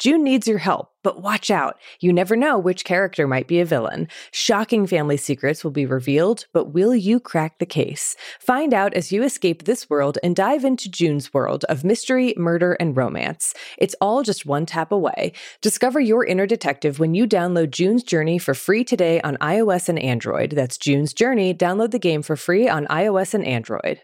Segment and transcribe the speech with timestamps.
[0.00, 1.78] June needs your help, but watch out.
[2.00, 4.08] You never know which character might be a villain.
[4.32, 8.16] Shocking family secrets will be revealed, but will you crack the case?
[8.40, 12.78] Find out as you escape this world and dive into June's world of mystery, murder,
[12.80, 13.52] and romance.
[13.76, 15.34] It's all just one tap away.
[15.60, 19.98] Discover your inner detective when you download June's Journey for free today on iOS and
[19.98, 20.52] Android.
[20.52, 21.52] That's June's Journey.
[21.52, 24.00] Download the game for free on iOS and Android.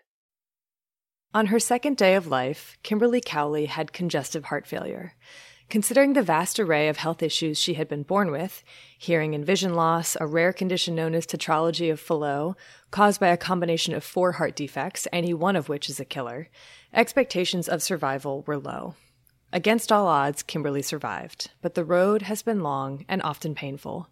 [1.32, 5.14] On her second day of life, Kimberly Cowley had congestive heart failure.
[5.68, 8.62] Considering the vast array of health issues she had been born with
[8.96, 12.54] hearing and vision loss, a rare condition known as tetralogy of Fallot,
[12.92, 16.48] caused by a combination of four heart defects, any one of which is a killer
[16.94, 18.94] expectations of survival were low.
[19.52, 24.08] Against all odds, Kimberly survived, but the road has been long and often painful.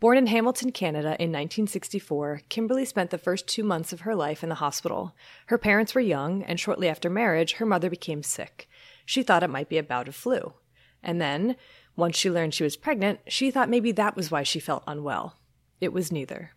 [0.00, 4.42] Born in Hamilton, Canada in 1964, Kimberly spent the first two months of her life
[4.42, 5.14] in the hospital.
[5.46, 8.68] Her parents were young, and shortly after marriage, her mother became sick.
[9.04, 10.54] She thought it might be a bout of flu.
[11.02, 11.56] And then,
[11.96, 15.36] once she learned she was pregnant, she thought maybe that was why she felt unwell.
[15.80, 16.52] It was neither.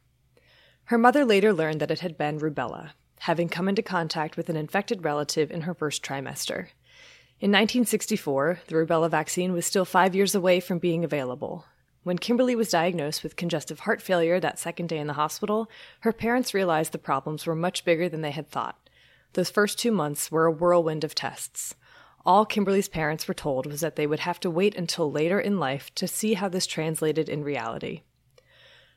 [0.85, 4.58] Her mother later learned that it had been rubella, having come into contact with an
[4.58, 6.67] infected relative in her first trimester.
[7.39, 11.66] In 1964, the rubella vaccine was still five years away from being available.
[12.03, 15.69] When Kimberly was diagnosed with congestive heart failure that second day in the hospital,
[16.01, 18.89] her parents realized the problems were much bigger than they had thought.
[19.34, 21.75] Those first two months were a whirlwind of tests.
[22.25, 25.59] All Kimberly's parents were told was that they would have to wait until later in
[25.59, 28.01] life to see how this translated in reality.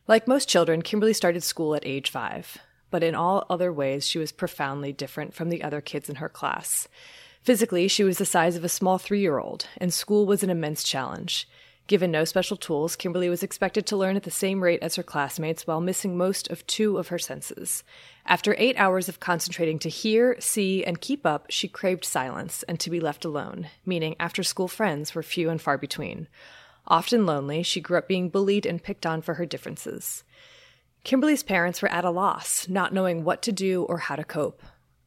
[0.06, 2.58] Like most children, Kimberly started school at age five,
[2.90, 6.28] but in all other ways, she was profoundly different from the other kids in her
[6.28, 6.86] class.
[7.42, 10.50] Physically, she was the size of a small three year old, and school was an
[10.50, 11.48] immense challenge.
[11.86, 15.04] Given no special tools, Kimberly was expected to learn at the same rate as her
[15.04, 17.84] classmates while missing most of two of her senses.
[18.24, 22.80] After eight hours of concentrating to hear, see, and keep up, she craved silence and
[22.80, 26.26] to be left alone, meaning after school friends were few and far between.
[26.88, 30.24] Often lonely, she grew up being bullied and picked on for her differences.
[31.04, 34.60] Kimberly's parents were at a loss, not knowing what to do or how to cope.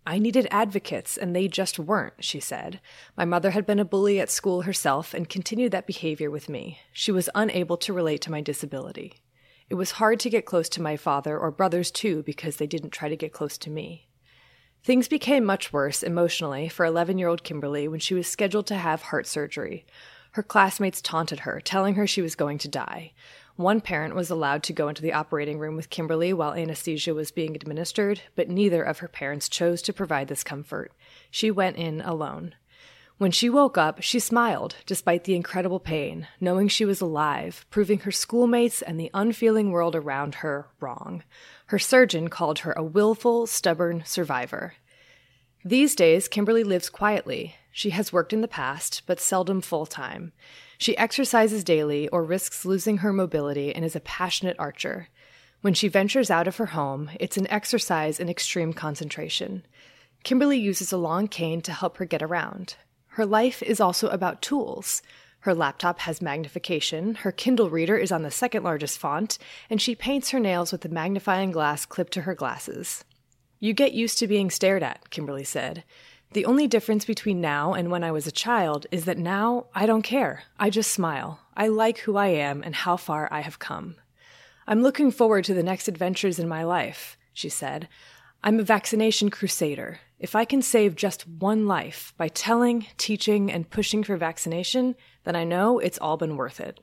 [0.05, 2.79] I needed advocates, and they just weren't, she said.
[3.15, 6.79] My mother had been a bully at school herself and continued that behavior with me.
[6.91, 9.15] She was unable to relate to my disability.
[9.69, 12.89] It was hard to get close to my father or brothers too because they didn't
[12.89, 14.07] try to get close to me.
[14.83, 18.75] Things became much worse emotionally for 11 year old Kimberly when she was scheduled to
[18.75, 19.85] have heart surgery.
[20.31, 23.13] Her classmates taunted her, telling her she was going to die.
[23.59, 27.29] One parent was allowed to go into the operating room with Kimberly while anesthesia was
[27.29, 30.93] being administered, but neither of her parents chose to provide this comfort.
[31.29, 32.55] She went in alone.
[33.17, 37.99] When she woke up, she smiled, despite the incredible pain, knowing she was alive, proving
[37.99, 41.23] her schoolmates and the unfeeling world around her wrong.
[41.65, 44.75] Her surgeon called her a willful, stubborn survivor.
[45.65, 47.55] These days, Kimberly lives quietly.
[47.73, 50.31] She has worked in the past, but seldom full time.
[50.79, 55.09] She exercises daily or risks losing her mobility and is a passionate archer.
[55.59, 59.65] When she ventures out of her home, it's an exercise in extreme concentration.
[60.23, 62.75] Kimberly uses a long cane to help her get around.
[63.07, 65.01] Her life is also about tools.
[65.41, 69.37] Her laptop has magnification, her Kindle reader is on the second largest font,
[69.69, 73.03] and she paints her nails with a magnifying glass clipped to her glasses.
[73.59, 75.83] You get used to being stared at, Kimberly said.
[76.31, 79.87] The only difference between now and when I was a child is that now I
[79.87, 80.43] don't care.
[80.59, 81.39] I just smile.
[81.57, 83.95] I like who I am and how far I have come.
[84.67, 87.89] I'm looking forward to the next adventures in my life, she said.
[88.43, 90.01] I'm a vaccination crusader.
[90.19, 95.35] If I can save just one life by telling, teaching, and pushing for vaccination, then
[95.35, 96.79] I know it's all been worth it.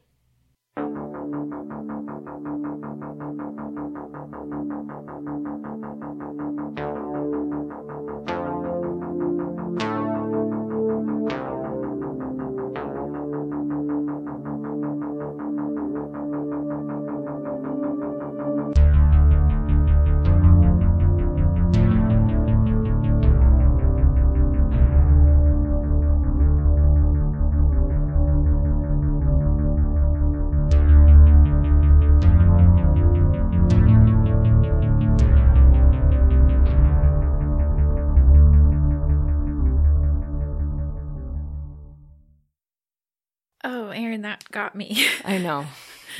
[44.26, 45.06] That got me.
[45.24, 45.66] I know.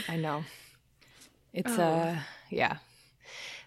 [0.09, 0.45] I know.
[1.53, 2.19] It's, uh,
[2.51, 2.79] yeah.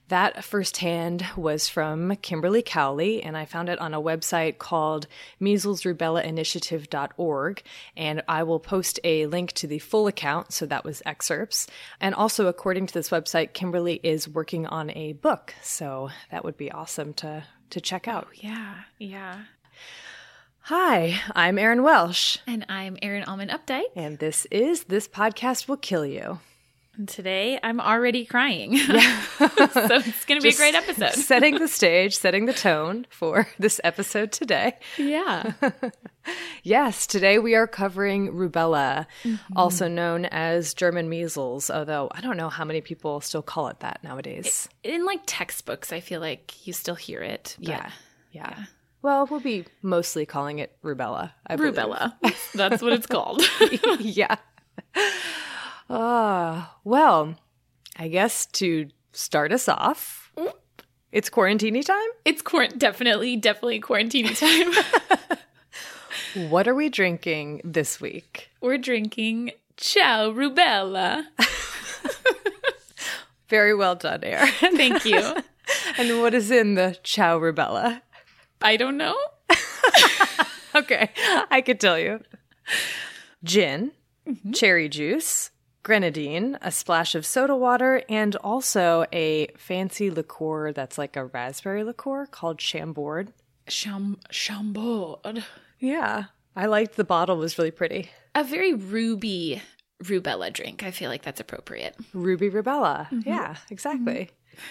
[0.08, 5.06] That firsthand was from Kimberly Cowley, and I found it on a website called
[5.40, 7.62] measlesrubellainitiative.org.
[7.96, 11.68] And I will post a link to the full account, so that was excerpts.
[12.00, 16.58] And also, according to this website, Kimberly is working on a book, so that would
[16.58, 18.30] be awesome to to check out.
[18.34, 19.44] yeah, yeah.
[20.64, 23.86] Hi, I'm Erin Welsh, And I'm Erin Allman Updike.
[23.96, 26.40] and this is This Podcast Will Kill You.
[26.96, 28.74] And today I'm already crying.
[28.74, 29.22] Yeah.
[29.38, 29.48] so
[29.96, 31.14] it's going to be a great episode.
[31.14, 34.78] setting the stage, setting the tone for this episode today.
[34.98, 35.54] Yeah.
[36.62, 39.58] Yes, today we are covering rubella, mm-hmm.
[39.58, 43.80] also known as German measles, although I don't know how many people still call it
[43.80, 44.68] that nowadays.
[44.84, 47.56] In like textbooks, I feel like you still hear it.
[47.60, 47.92] but- yeah,
[48.34, 48.66] yeah.
[49.02, 51.32] Well, we'll be mostly calling it rubella.
[51.48, 51.56] I.
[51.56, 52.14] Rubella.
[52.54, 53.42] That's what it's called.
[54.00, 54.36] yeah.
[55.90, 57.36] Ah, well,
[57.98, 60.32] I guess to start us off,
[61.12, 62.08] it's quarantini time.
[62.26, 64.72] it's quar- definitely, definitely quarantine time.
[66.36, 68.52] What are we drinking this week?
[68.62, 71.24] We're drinking Ciao Rubella.
[73.50, 74.52] Very well done, Erin.
[74.78, 75.18] Thank you.
[75.98, 78.02] and what is in the Chow Rubella?
[78.62, 79.18] I don't know.
[80.76, 81.10] Okay,
[81.50, 82.22] I could tell you.
[83.44, 83.92] Gin,
[84.28, 84.52] mm-hmm.
[84.52, 85.52] cherry juice,
[85.84, 91.84] grenadine, a splash of soda water, and also a fancy liqueur that's like a raspberry
[91.84, 93.34] liqueur called Chambord.
[93.68, 95.44] Cham- Chambord.
[95.80, 98.10] Yeah, I liked the bottle was really pretty.
[98.36, 99.62] A very ruby
[100.04, 100.84] rubella drink.
[100.84, 101.96] I feel like that's appropriate.
[102.14, 103.10] Ruby Rubella.
[103.10, 103.28] Mm-hmm.
[103.28, 104.30] Yeah, exactly.
[104.30, 104.64] Mm-hmm.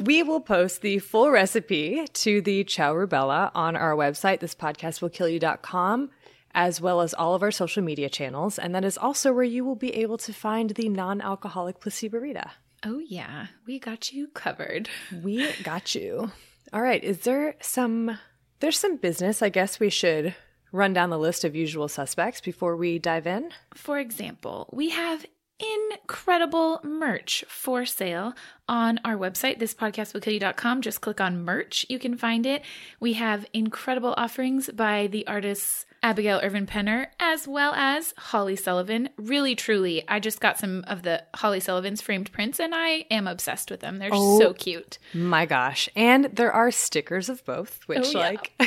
[0.00, 6.10] We will post the full recipe to the Chow Rubella on our website, thispodcastwillkillyou.com,
[6.54, 8.58] as well as all of our social media channels.
[8.58, 12.50] And that is also where you will be able to find the non alcoholic Placeborita.
[12.84, 13.46] Oh, yeah.
[13.66, 14.88] We got you covered.
[15.22, 16.32] We got you.
[16.72, 17.02] All right.
[17.02, 18.18] Is there some,
[18.60, 19.42] there's some business.
[19.42, 20.34] I guess we should
[20.72, 23.50] run down the list of usual suspects before we dive in.
[23.74, 25.24] For example, we have
[25.62, 28.34] incredible merch for sale
[28.68, 30.82] on our website, thispodcastwillkillyou.com.
[30.82, 31.86] Just click on merch.
[31.88, 32.62] You can find it.
[33.00, 39.08] We have incredible offerings by the artists Abigail Irvin Penner as well as Holly Sullivan.
[39.16, 43.28] Really, truly, I just got some of the Holly Sullivan's framed prints and I am
[43.28, 43.98] obsessed with them.
[43.98, 44.38] They're Oh.
[44.40, 44.98] so cute.
[45.14, 45.88] My gosh.
[45.94, 48.66] And there are stickers of both, which, Oh, yeah.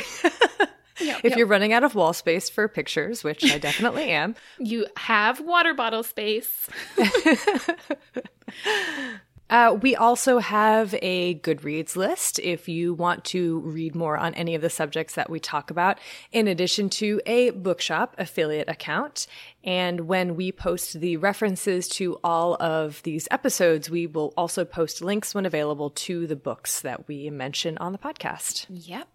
[1.00, 1.38] Yep, if yep.
[1.38, 5.74] you're running out of wall space for pictures, which I definitely am, You have water
[5.74, 6.68] bottle space.
[9.50, 14.54] uh, we also have a Goodreads list if you want to read more on any
[14.54, 15.98] of the subjects that we talk about,
[16.32, 19.26] in addition to a bookshop affiliate account.
[19.62, 25.02] And when we post the references to all of these episodes, we will also post
[25.02, 28.66] links when available to the books that we mention on the podcast.
[28.70, 29.08] Yep.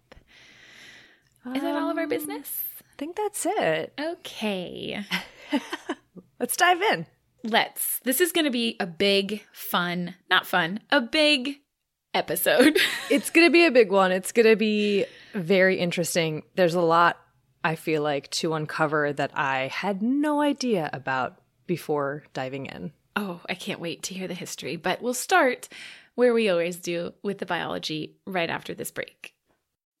[1.46, 2.62] Is that all of our um, business?
[2.80, 3.92] I think that's it.
[4.00, 5.04] Okay.
[6.40, 7.06] Let's dive in.
[7.44, 7.98] Let's.
[8.04, 11.60] This is going to be a big, fun, not fun, a big
[12.14, 12.78] episode.
[13.10, 14.10] It's going to be a big one.
[14.12, 16.44] It's going to be very interesting.
[16.54, 17.18] There's a lot,
[17.62, 22.92] I feel like, to uncover that I had no idea about before diving in.
[23.16, 25.68] oh, I can't wait to hear the history, but we'll start
[26.14, 29.31] where we always do with the biology right after this break.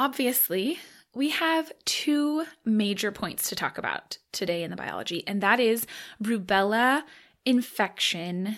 [0.00, 0.78] Obviously,
[1.14, 5.86] we have two major points to talk about today in the biology, and that is
[6.24, 7.02] rubella
[7.44, 8.56] infection,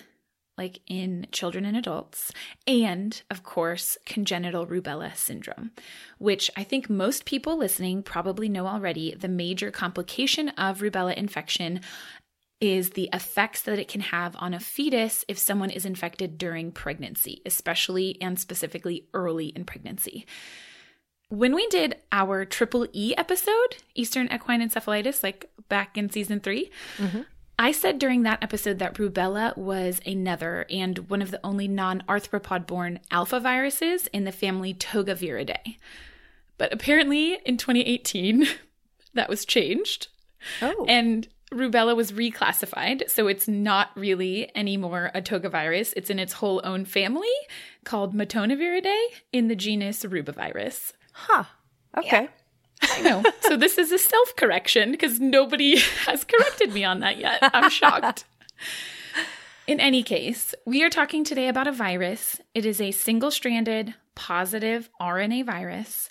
[0.57, 2.31] like in children and adults,
[2.65, 5.71] and of course, congenital rubella syndrome,
[6.17, 9.13] which I think most people listening probably know already.
[9.13, 11.81] The major complication of rubella infection
[12.61, 16.71] is the effects that it can have on a fetus if someone is infected during
[16.71, 20.25] pregnancy, especially and specifically early in pregnancy.
[21.33, 26.69] When we did our triple E episode, Eastern equine encephalitis, like back in season 3
[26.97, 27.21] Mm-hmm.
[27.57, 32.03] I said during that episode that rubella was another and one of the only non
[32.07, 35.77] arthropod borne alpha viruses in the family Togaviridae.
[36.59, 38.45] But apparently in 2018,
[39.15, 40.09] that was changed
[40.61, 40.85] Oh.
[40.87, 43.09] and rubella was reclassified.
[43.09, 45.93] So it's not really anymore a togavirus.
[45.95, 47.33] It's in its whole own family
[47.85, 50.93] called Matonaviridae in the genus Rubivirus.
[51.13, 51.45] Huh.
[51.97, 52.27] Okay.
[52.81, 53.23] I know.
[53.41, 57.39] so this is a self correction because nobody has corrected me on that yet.
[57.41, 58.25] I'm shocked.
[59.67, 62.41] In any case, we are talking today about a virus.
[62.53, 66.09] It is a single stranded positive RNA virus.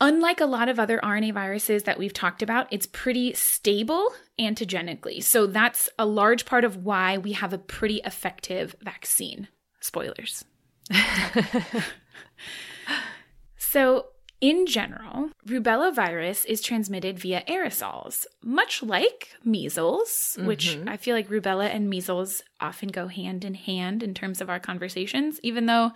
[0.00, 5.22] Unlike a lot of other RNA viruses that we've talked about, it's pretty stable antigenically.
[5.22, 9.48] So that's a large part of why we have a pretty effective vaccine.
[9.80, 10.44] Spoilers.
[13.74, 14.06] So,
[14.40, 20.88] in general, rubella virus is transmitted via aerosols, much like measles, which mm-hmm.
[20.88, 24.60] I feel like rubella and measles often go hand in hand in terms of our
[24.60, 25.90] conversations, even though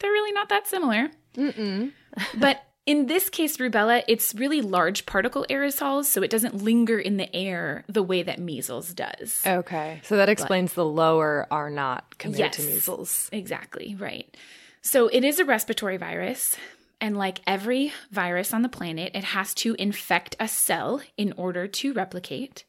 [0.00, 1.10] they're really not that similar.
[1.36, 1.92] Mm-mm.
[2.40, 7.18] But in this case, rubella, it's really large particle aerosols, so it doesn't linger in
[7.18, 9.42] the air the way that measles does.
[9.46, 10.00] Okay.
[10.02, 13.28] So that explains the lower R naught compared to measles.
[13.30, 14.36] Exactly, right.
[14.80, 16.56] So it is a respiratory virus.
[17.02, 21.66] And like every virus on the planet, it has to infect a cell in order
[21.66, 22.64] to replicate.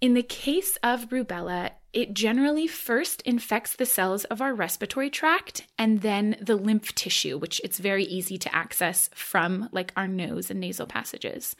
[0.00, 5.66] In the case of rubella, it generally first infects the cells of our respiratory tract
[5.76, 10.50] and then the lymph tissue, which it's very easy to access from like our nose
[10.50, 11.54] and nasal passages.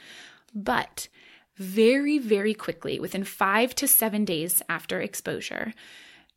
[0.54, 1.08] But
[1.56, 5.74] very, very quickly, within five to seven days after exposure,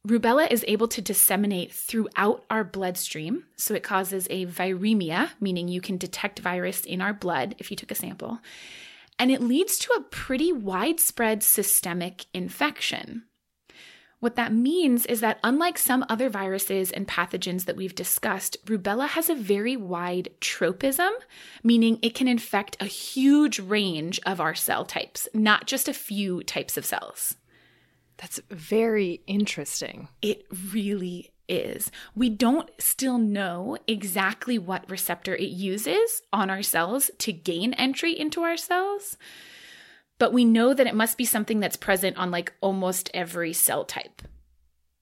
[0.08, 3.46] Rubella is able to disseminate throughout our bloodstream.
[3.56, 7.78] So it causes a viremia, meaning you can detect virus in our blood if you
[7.78, 8.40] took a sample.
[9.20, 13.24] And it leads to a pretty widespread systemic infection.
[14.20, 19.08] What that means is that, unlike some other viruses and pathogens that we've discussed, rubella
[19.08, 21.12] has a very wide tropism,
[21.64, 26.44] meaning it can infect a huge range of our cell types, not just a few
[26.44, 27.36] types of cells.
[28.22, 30.08] That's very interesting.
[30.22, 31.92] It really is.
[32.16, 38.18] We don't still know exactly what receptor it uses on our cells to gain entry
[38.18, 39.18] into our cells,
[40.20, 43.84] but we know that it must be something that's present on like almost every cell
[43.84, 44.22] type,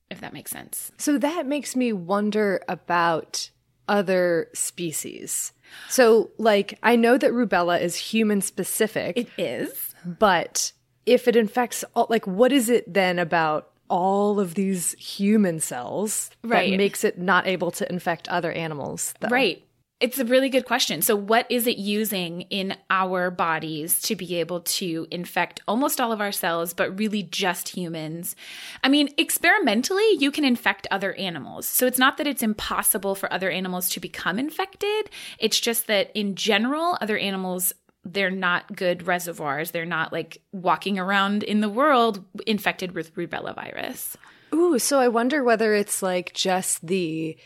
[0.10, 0.92] if that makes sense.
[0.98, 3.52] So that makes me wonder about
[3.88, 5.52] other species.
[5.90, 9.94] So, like, I know that rubella is human specific, It is.
[10.06, 10.72] but
[11.10, 16.30] if it infects, all, like, what is it then about all of these human cells
[16.44, 16.70] Right.
[16.72, 19.14] that makes it not able to infect other animals?
[19.20, 19.30] Though?
[19.30, 19.64] Right.
[20.00, 21.02] It's a really good question.
[21.02, 26.14] So, what is it using in our bodies to be able to infect almost all
[26.14, 28.34] of our cells, but really just humans?
[28.82, 31.66] I mean, experimentally, you can infect other animals.
[31.68, 35.10] So, it's not that it's impossible for other animals to become infected.
[35.38, 37.74] It's just that in general, other animals.
[38.04, 39.72] They're not good reservoirs.
[39.72, 44.18] They're not like walking around in the world infected with rubella virus.
[44.54, 47.38] Ooh, so I wonder whether it's like just the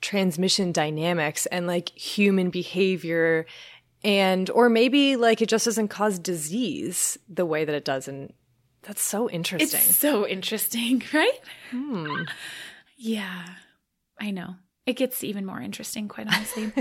[0.00, 3.46] transmission dynamics and like human behavior
[4.04, 8.32] and or maybe like it just doesn't cause disease the way that it does and
[8.82, 9.80] that's so interesting.
[9.80, 11.40] It's so interesting, right?
[11.70, 12.22] Hmm.
[12.96, 13.44] Yeah,
[14.20, 14.54] I know.
[14.88, 16.72] It gets even more interesting, quite honestly.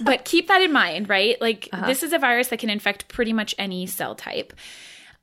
[0.00, 1.40] but keep that in mind, right?
[1.40, 1.86] Like, uh-huh.
[1.86, 4.52] this is a virus that can infect pretty much any cell type.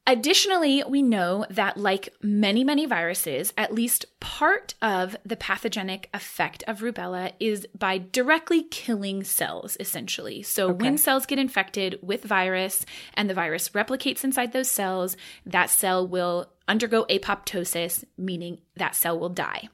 [0.05, 6.61] Additionally, we know that, like many, many viruses, at least part of the pathogenic effect
[6.67, 10.43] of rubella is by directly killing cells, essentially.
[10.43, 15.15] So, when cells get infected with virus and the virus replicates inside those cells,
[15.45, 19.69] that cell will undergo apoptosis, meaning that cell will die.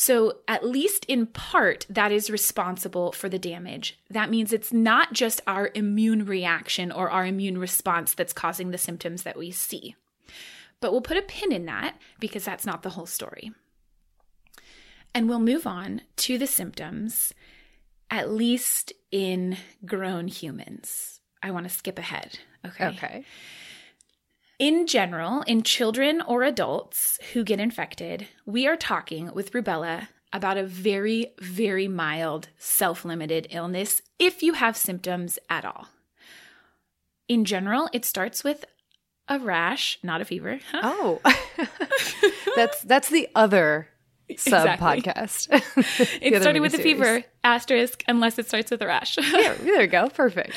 [0.00, 3.98] So, at least in part, that is responsible for the damage.
[4.08, 8.78] That means it's not just our immune reaction or our immune response that's causing the
[8.78, 9.96] symptoms that we see.
[10.80, 13.50] But we'll put a pin in that because that's not the whole story.
[15.12, 17.34] And we'll move on to the symptoms.
[18.10, 21.20] at least in grown humans.
[21.42, 22.38] I want to skip ahead.
[22.66, 22.86] Okay.
[22.86, 23.24] Okay.
[24.58, 30.56] In general, in children or adults who get infected, we are talking with rubella about
[30.58, 35.86] a very, very mild self limited illness if you have symptoms at all.
[37.28, 38.64] In general, it starts with
[39.28, 40.58] a rash, not a fever.
[40.74, 41.20] Oh,
[42.56, 43.88] that's that's the other
[44.36, 45.02] sub Exactly.
[45.02, 46.18] podcast.
[46.20, 49.18] It started with a fever, asterisk, unless it starts with a rash.
[49.18, 50.08] Yeah, there you go.
[50.08, 50.56] Perfect.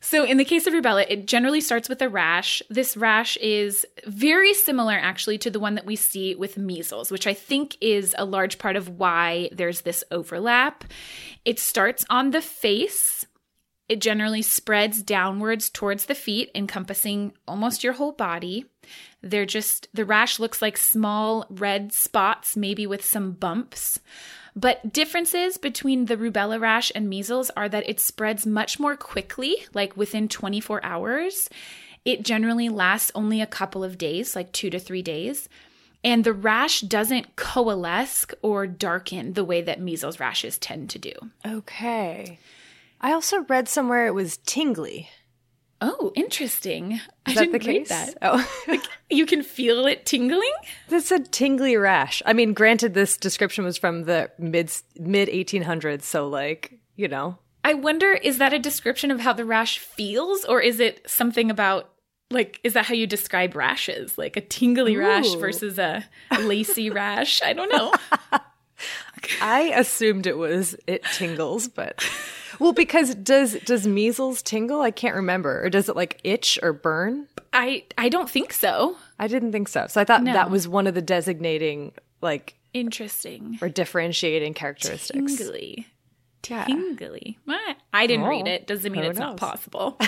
[0.00, 2.62] So, in the case of rubella, it generally starts with a rash.
[2.70, 7.26] This rash is very similar, actually, to the one that we see with measles, which
[7.26, 10.84] I think is a large part of why there's this overlap.
[11.44, 13.26] It starts on the face.
[13.88, 18.66] It generally spreads downwards towards the feet, encompassing almost your whole body.
[19.22, 23.98] They're just, the rash looks like small red spots, maybe with some bumps.
[24.58, 29.54] But differences between the rubella rash and measles are that it spreads much more quickly,
[29.72, 31.48] like within 24 hours.
[32.04, 35.48] It generally lasts only a couple of days, like two to three days.
[36.02, 41.12] And the rash doesn't coalesce or darken the way that measles rashes tend to do.
[41.46, 42.40] okay.
[43.00, 45.08] I also read somewhere it was tingly.
[45.80, 46.92] Oh, interesting.
[46.92, 48.14] Is I that didn't the read that.
[48.20, 50.50] Oh, like, You can feel it tingling?
[50.88, 52.22] that's a tingly rash.
[52.26, 57.38] I mean, granted, this description was from the mid mid 1800s, so like you know,
[57.62, 61.50] I wonder is that a description of how the rash feels or is it something
[61.50, 61.90] about
[62.30, 64.18] like is that how you describe rashes?
[64.18, 66.04] Like a tingly rash versus a
[66.40, 67.40] lacy rash?
[67.42, 67.94] I don't know.
[69.40, 72.04] I assumed it was it tingles, but
[72.58, 74.80] well, because does does measles tingle?
[74.80, 77.28] I can't remember, or does it like itch or burn?
[77.52, 78.96] I I don't think so.
[79.18, 79.86] I didn't think so.
[79.88, 80.32] So I thought No.
[80.32, 83.58] that was one of the designating like Interesting.
[83.62, 85.36] or differentiating characteristics.
[85.36, 85.86] Tingly.
[86.48, 86.64] Yeah.
[86.64, 87.38] Tingly.
[87.44, 87.76] What?
[87.92, 88.66] I didn't Oh, read it.
[88.66, 89.98] Doesn't mean it's not possible.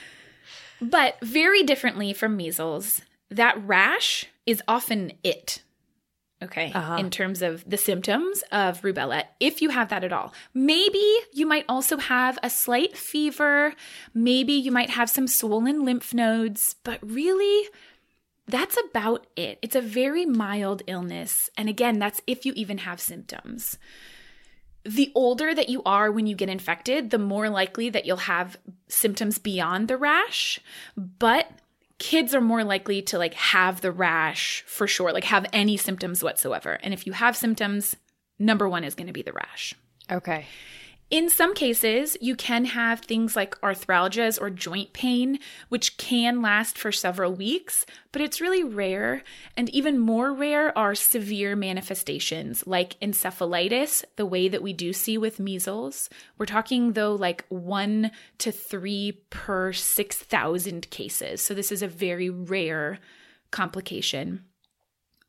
[0.80, 5.62] but very differently from measles, that rash is often it.
[6.42, 6.70] Okay.
[6.74, 6.96] Uh-huh.
[6.96, 10.34] In terms of the symptoms of rubella, if you have that at all.
[10.52, 13.74] Maybe you might also have a slight fever.
[14.12, 17.68] Maybe you might have some swollen lymph nodes, but really,
[18.46, 19.58] that's about it.
[19.62, 21.48] It's a very mild illness.
[21.56, 23.78] And again, that's if you even have symptoms.
[24.84, 28.58] The older that you are when you get infected, the more likely that you'll have
[28.88, 30.60] symptoms beyond the rash.
[30.96, 31.50] But
[31.98, 36.22] kids are more likely to like have the rash for sure, like have any symptoms
[36.22, 36.78] whatsoever.
[36.82, 37.96] And if you have symptoms,
[38.38, 39.74] number one is going to be the rash.
[40.10, 40.46] Okay.
[41.08, 45.38] In some cases, you can have things like arthralgias or joint pain,
[45.68, 49.22] which can last for several weeks, but it's really rare.
[49.56, 55.16] And even more rare are severe manifestations like encephalitis, the way that we do see
[55.16, 56.10] with measles.
[56.38, 61.40] We're talking, though, like one to three per 6,000 cases.
[61.40, 62.98] So this is a very rare
[63.52, 64.42] complication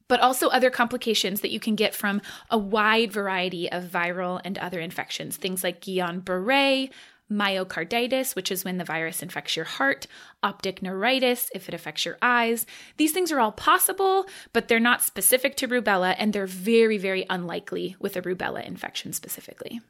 [0.07, 4.57] but also other complications that you can get from a wide variety of viral and
[4.57, 5.37] other infections.
[5.37, 6.89] Things like Guillain Barre,
[7.31, 10.07] myocarditis, which is when the virus infects your heart,
[10.43, 12.65] optic neuritis, if it affects your eyes.
[12.97, 17.25] These things are all possible, but they're not specific to rubella, and they're very, very
[17.29, 19.81] unlikely with a rubella infection specifically.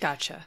[0.00, 0.46] Gotcha.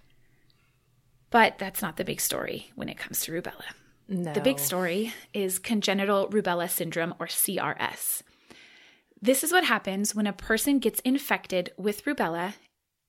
[1.30, 3.66] But that's not the big story when it comes to rubella.
[4.08, 4.32] No.
[4.32, 8.22] The big story is congenital rubella syndrome or CRS.
[9.22, 12.54] This is what happens when a person gets infected with rubella,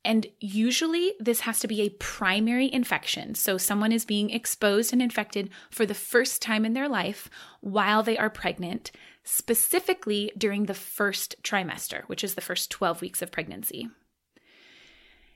[0.05, 3.35] and usually this has to be a primary infection.
[3.35, 7.29] So, someone is being exposed and infected for the first time in their life
[7.61, 8.90] while they are pregnant,
[9.23, 13.88] specifically during the first trimester, which is the first 12 weeks of pregnancy.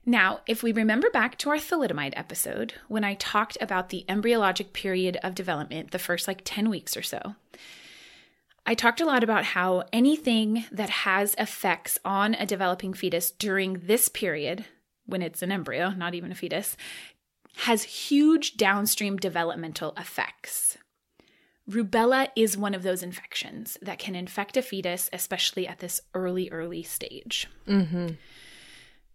[0.07, 4.73] Now, if we remember back to our thalidomide episode, when I talked about the embryologic
[4.73, 7.37] period of development, the first like 10 weeks or so,
[8.65, 13.75] I talked a lot about how anything that has effects on a developing fetus during
[13.75, 14.65] this period,
[15.05, 16.77] when it's an embryo, not even a fetus,
[17.57, 20.79] has huge downstream developmental effects.
[21.71, 26.51] Rubella is one of those infections that can infect a fetus, especially at this early,
[26.51, 27.49] early stage.
[27.69, 28.15] Mm-hmm.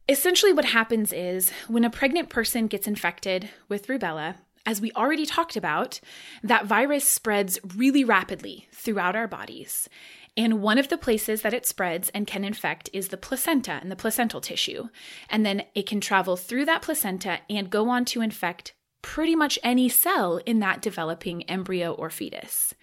[0.10, 5.26] Essentially, what happens is when a pregnant person gets infected with rubella, as we already
[5.26, 6.00] talked about,
[6.44, 9.88] that virus spreads really rapidly throughout our bodies.
[10.36, 13.92] And one of the places that it spreads and can infect is the placenta and
[13.92, 14.90] the placental tissue.
[15.30, 19.58] And then it can travel through that placenta and go on to infect pretty much
[19.64, 22.76] any cell in that developing embryo or fetus.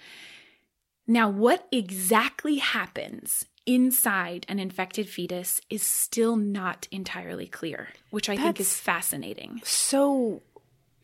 [1.07, 8.37] Now, what exactly happens inside an infected fetus is still not entirely clear, which I
[8.37, 9.61] think is fascinating.
[9.65, 10.43] So,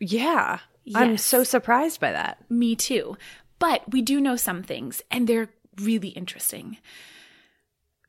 [0.01, 0.59] yeah.
[0.95, 2.39] I'm so surprised by that.
[2.49, 3.17] Me too.
[3.59, 6.77] But we do know some things, and they're really interesting.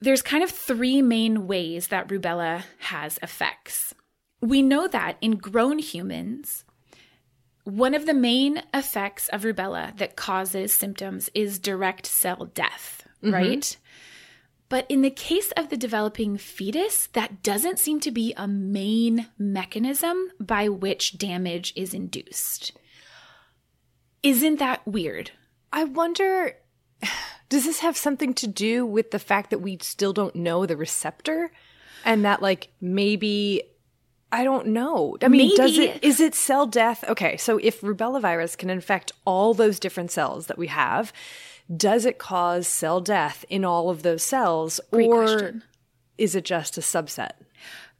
[0.00, 3.94] There's kind of three main ways that rubella has effects.
[4.40, 6.64] We know that in grown humans,
[7.64, 13.34] one of the main effects of rubella that causes symptoms is direct cell death, mm-hmm.
[13.34, 13.76] right?
[14.72, 19.26] But in the case of the developing fetus, that doesn't seem to be a main
[19.36, 22.72] mechanism by which damage is induced.
[24.22, 25.32] Isn't that weird?
[25.74, 26.56] I wonder
[27.50, 30.78] does this have something to do with the fact that we still don't know the
[30.78, 31.52] receptor
[32.02, 33.64] and that like maybe
[34.32, 35.18] I don't know.
[35.20, 37.04] I mean, does it is it cell death?
[37.06, 41.12] Okay, so if rubella virus can infect all those different cells that we have,
[41.76, 45.62] does it cause cell death in all of those cells Great or question.
[46.18, 47.32] is it just a subset?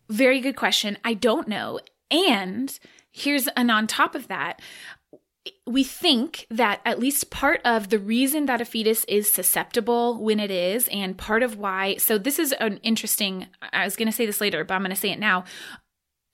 [0.09, 0.99] Very good question.
[1.05, 1.81] I don't know.
[2.11, 2.79] And
[3.11, 4.61] here's an on top of that.
[5.67, 10.39] We think that at least part of the reason that a fetus is susceptible when
[10.39, 14.13] it is, and part of why, so this is an interesting, I was going to
[14.13, 15.45] say this later, but I'm going to say it now.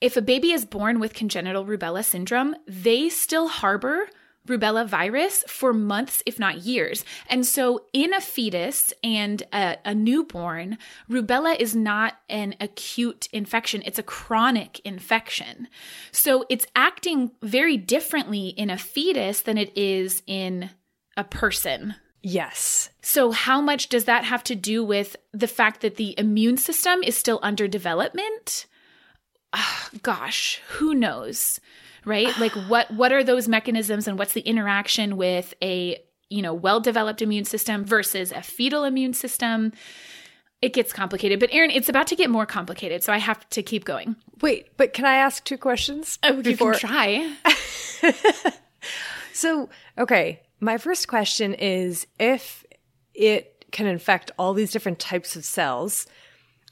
[0.01, 4.09] If a baby is born with congenital rubella syndrome, they still harbor
[4.48, 7.04] rubella virus for months, if not years.
[7.28, 13.82] And so, in a fetus and a, a newborn, rubella is not an acute infection,
[13.87, 15.68] it's a chronic infection.
[16.11, 20.70] So, it's acting very differently in a fetus than it is in
[21.16, 21.94] a person.
[22.22, 22.90] Yes.
[23.00, 27.02] So, how much does that have to do with the fact that the immune system
[27.02, 28.66] is still under development?
[29.52, 31.61] Ah, gosh, who knows,
[32.04, 32.37] right?
[32.38, 36.80] like, what what are those mechanisms, and what's the interaction with a you know well
[36.80, 39.72] developed immune system versus a fetal immune system?
[40.61, 43.62] It gets complicated, but Erin, it's about to get more complicated, so I have to
[43.62, 44.16] keep going.
[44.40, 46.18] Wait, but can I ask two questions?
[46.24, 47.32] Oh, you can try.
[49.38, 52.64] So, okay, my first question is if
[53.14, 56.08] it can infect all these different types of cells,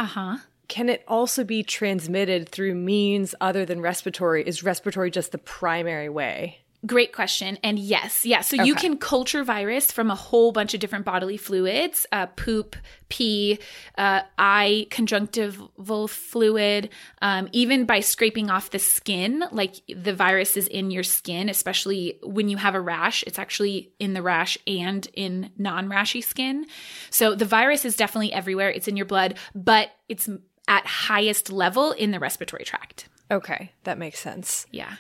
[0.00, 0.36] Uh huh.
[0.68, 4.46] Can it also be transmitted through means other than respiratory?
[4.46, 6.60] Is respiratory just the primary way?
[6.84, 7.58] Great question.
[7.64, 8.42] And yes, yeah.
[8.42, 12.76] So you can culture virus from a whole bunch of different bodily fluids uh, poop,
[13.08, 13.58] pee,
[13.96, 16.90] uh, eye conjunctival fluid,
[17.22, 19.42] um, even by scraping off the skin.
[19.50, 23.24] Like the virus is in your skin, especially when you have a rash.
[23.26, 26.66] It's actually in the rash and in non rashy skin.
[27.10, 28.70] So the virus is definitely everywhere.
[28.70, 30.28] It's in your blood, but it's
[30.68, 33.08] at highest level in the respiratory tract.
[33.30, 34.66] Okay, that makes sense.
[34.70, 34.96] Yeah.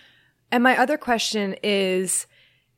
[0.50, 2.26] And my other question is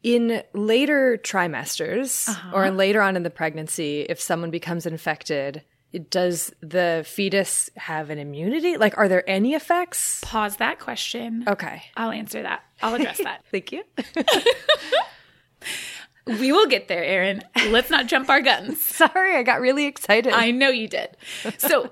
[0.03, 2.51] in later trimesters uh-huh.
[2.55, 5.62] or later on in the pregnancy, if someone becomes infected,
[6.11, 8.77] does the fetus have an immunity?
[8.77, 10.20] Like, are there any effects?
[10.22, 11.44] Pause that question.
[11.46, 11.83] Okay.
[11.96, 12.62] I'll answer that.
[12.83, 13.44] I'll address that.
[13.51, 13.83] Thank you.
[16.27, 17.42] we will get there, Erin.
[17.68, 18.81] Let's not jump our guns.
[18.85, 20.33] Sorry, I got really excited.
[20.33, 21.16] I know you did.
[21.57, 21.90] So,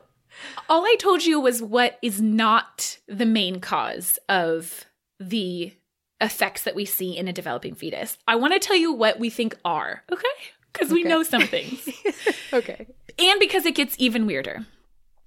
[0.68, 4.84] all I told you was what is not the main cause of
[5.18, 5.72] the
[6.20, 8.18] effects that we see in a developing fetus.
[8.26, 10.24] I want to tell you what we think are, okay?
[10.72, 11.88] Because we know some things.
[12.52, 12.86] okay.
[13.18, 14.66] and because it gets even weirder.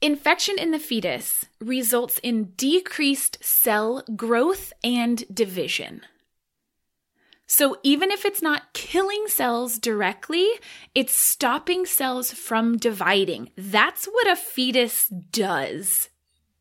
[0.01, 6.01] Infection in the fetus results in decreased cell growth and division.
[7.51, 10.47] So, even if it's not killing cells directly,
[10.93, 13.49] it's stopping cells from dividing.
[13.57, 16.09] That's what a fetus does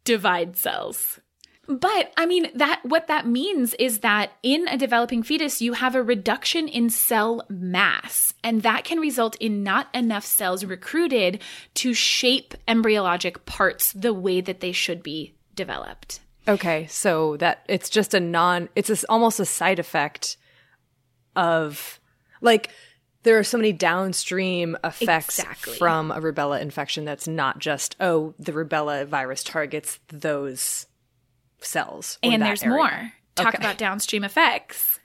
[0.04, 1.20] divide cells.
[1.66, 5.94] But I mean that what that means is that in a developing fetus you have
[5.94, 11.42] a reduction in cell mass and that can result in not enough cells recruited
[11.74, 16.20] to shape embryologic parts the way that they should be developed.
[16.48, 20.38] Okay, so that it's just a non it's a, almost a side effect
[21.36, 22.00] of
[22.40, 22.70] like
[23.24, 25.74] there are so many downstream effects Exactly.
[25.76, 30.86] from a rubella infection that's not just oh the rubella virus targets those
[31.60, 32.74] cells or and there's area.
[32.76, 33.12] more.
[33.34, 33.58] Talk Okay.
[33.58, 34.98] about downstream effects.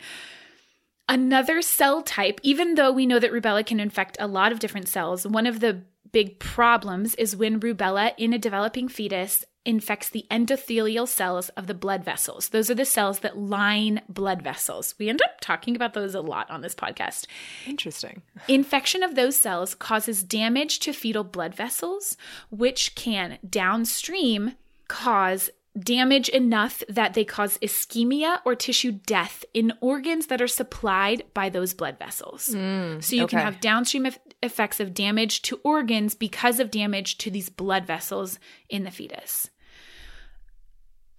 [1.09, 4.87] Another cell type, even though we know that rubella can infect a lot of different
[4.87, 5.81] cells, one of the
[6.11, 11.73] big problems is when rubella in a developing fetus infects the endothelial cells of the
[11.73, 12.49] blood vessels.
[12.49, 14.95] Those are the cells that line blood vessels.
[14.99, 17.27] We end up talking about those a lot on this podcast.
[17.65, 22.17] interesting Infection of those cells causes damage to fetal blood vessels,
[22.49, 24.53] which can downstream
[24.87, 31.23] cause damage enough that they cause ischemia or tissue death in organs that are supplied
[31.33, 32.49] by those blood vessels.
[32.49, 34.05] Mm, so you can have downstream
[34.43, 39.49] effects of damage to organs because of damage to these blood vessels in the fetus.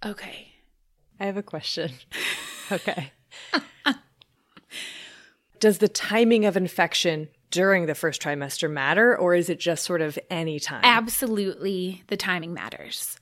[0.05, 0.53] Okay.
[1.19, 1.91] I have a question.
[2.71, 3.11] Okay.
[5.59, 10.01] Does the timing of infection during the first trimester matter, or is it just sort
[10.01, 10.81] of any time?
[10.83, 13.19] Absolutely, the timing matters.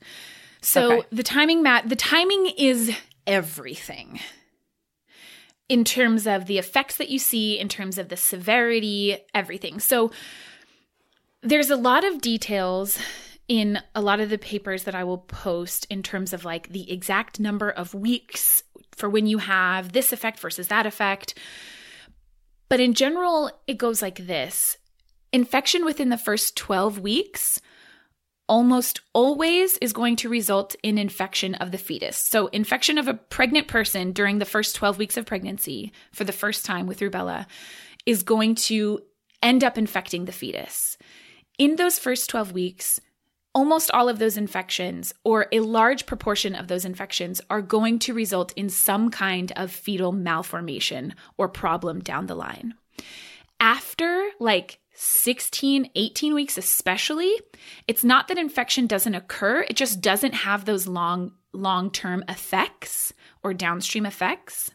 [0.60, 1.08] So okay.
[1.12, 4.18] the timing mat the timing is everything
[5.68, 9.80] in terms of the effects that you see, in terms of the severity, everything.
[9.80, 10.10] So
[11.42, 12.98] there's a lot of details
[13.48, 16.90] in a lot of the papers that I will post in terms of like the
[16.90, 21.34] exact number of weeks for when you have this effect versus that effect.
[22.68, 24.78] But in general, it goes like this
[25.32, 27.60] infection within the first 12 weeks
[28.48, 32.16] almost always is going to result in infection of the fetus.
[32.16, 36.32] So, infection of a pregnant person during the first 12 weeks of pregnancy for the
[36.32, 37.46] first time with rubella
[38.06, 39.00] is going to
[39.42, 40.96] end up infecting the fetus.
[41.58, 43.00] In those first 12 weeks,
[43.54, 48.14] almost all of those infections, or a large proportion of those infections, are going to
[48.14, 52.74] result in some kind of fetal malformation or problem down the line.
[53.60, 57.32] After like 16, 18 weeks, especially,
[57.88, 63.12] it's not that infection doesn't occur, it just doesn't have those long, long term effects
[63.42, 64.70] or downstream effects.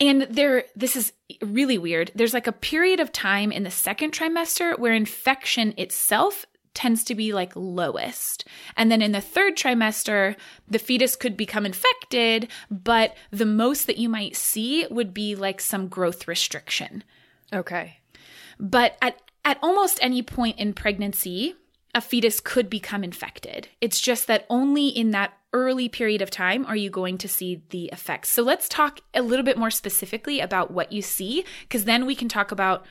[0.00, 2.10] And there, this is really weird.
[2.14, 7.14] There's like a period of time in the second trimester where infection itself tends to
[7.14, 8.46] be like lowest.
[8.76, 13.98] And then in the third trimester, the fetus could become infected, but the most that
[13.98, 17.04] you might see would be like some growth restriction.
[17.52, 17.98] Okay.
[18.62, 21.56] But at, at almost any point in pregnancy,
[21.94, 23.68] a fetus could become infected.
[23.80, 27.62] It's just that only in that early period of time are you going to see
[27.70, 28.30] the effects.
[28.30, 32.14] So let's talk a little bit more specifically about what you see, because then we
[32.14, 32.86] can talk about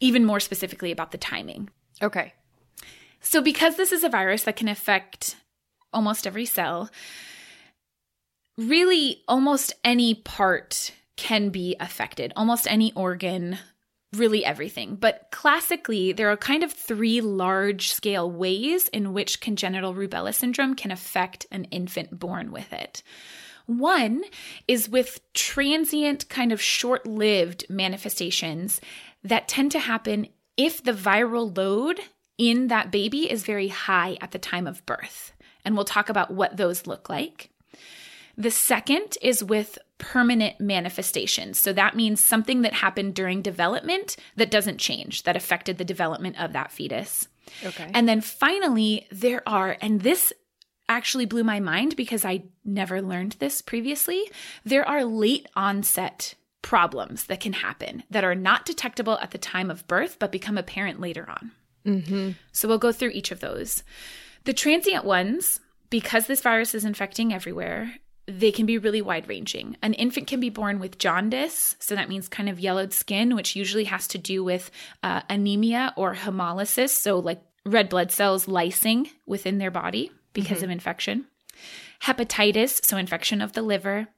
[0.00, 1.68] even more specifically about the timing.
[2.02, 2.32] Okay.
[3.20, 5.36] So, because this is a virus that can affect
[5.92, 6.90] almost every cell,
[8.58, 13.58] really almost any part can be affected, almost any organ,
[14.14, 14.96] really everything.
[14.96, 20.74] But classically, there are kind of three large scale ways in which congenital rubella syndrome
[20.74, 23.02] can affect an infant born with it.
[23.66, 24.22] One
[24.68, 28.80] is with transient, kind of short lived manifestations
[29.22, 32.00] that tend to happen if the viral load
[32.38, 35.32] in that baby is very high at the time of birth.
[35.64, 37.50] And we'll talk about what those look like.
[38.36, 41.58] The second is with permanent manifestations.
[41.58, 46.38] So that means something that happened during development that doesn't change, that affected the development
[46.38, 47.28] of that fetus.
[47.64, 47.90] Okay.
[47.94, 50.32] And then finally, there are, and this
[50.88, 54.30] actually blew my mind because I never learned this previously,
[54.64, 59.70] there are late onset problems that can happen that are not detectable at the time
[59.70, 61.52] of birth but become apparent later on.
[61.86, 62.30] Mm-hmm.
[62.50, 63.84] So we'll go through each of those.
[64.44, 65.60] The transient ones,
[65.90, 67.94] because this virus is infecting everywhere,
[68.26, 69.76] they can be really wide ranging.
[69.82, 73.56] An infant can be born with jaundice, so that means kind of yellowed skin, which
[73.56, 74.70] usually has to do with
[75.02, 80.64] uh, anemia or hemolysis, so like red blood cells lysing within their body because mm-hmm.
[80.66, 81.26] of infection.
[82.02, 84.08] Hepatitis, so infection of the liver,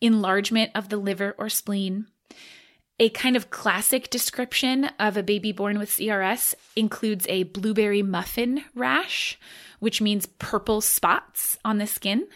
[0.00, 2.06] enlargement of the liver or spleen.
[3.00, 8.64] A kind of classic description of a baby born with CRS includes a blueberry muffin
[8.74, 9.38] rash,
[9.78, 12.26] which means purple spots on the skin.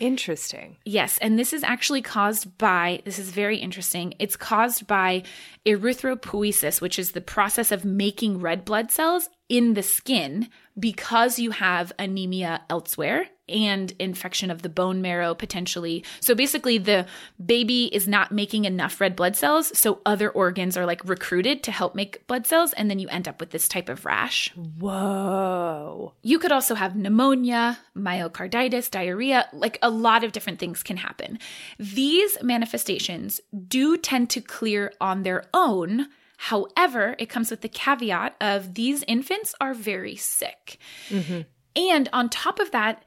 [0.00, 0.76] Interesting.
[0.84, 4.14] Yes, and this is actually caused by this is very interesting.
[4.18, 5.22] It's caused by
[5.66, 11.50] erythropoiesis, which is the process of making red blood cells in the skin because you
[11.50, 16.04] have anemia elsewhere and infection of the bone marrow potentially.
[16.20, 17.06] So basically, the
[17.44, 19.76] baby is not making enough red blood cells.
[19.78, 22.72] So other organs are like recruited to help make blood cells.
[22.72, 24.52] And then you end up with this type of rash.
[24.54, 26.14] Whoa.
[26.22, 31.38] You could also have pneumonia, myocarditis, diarrhea, like a lot of different things can happen.
[31.78, 36.08] These manifestations do tend to clear on their own
[36.42, 40.78] However, it comes with the caveat of these infants are very sick.
[41.08, 41.42] Mm-hmm.
[41.76, 43.04] And on top of that,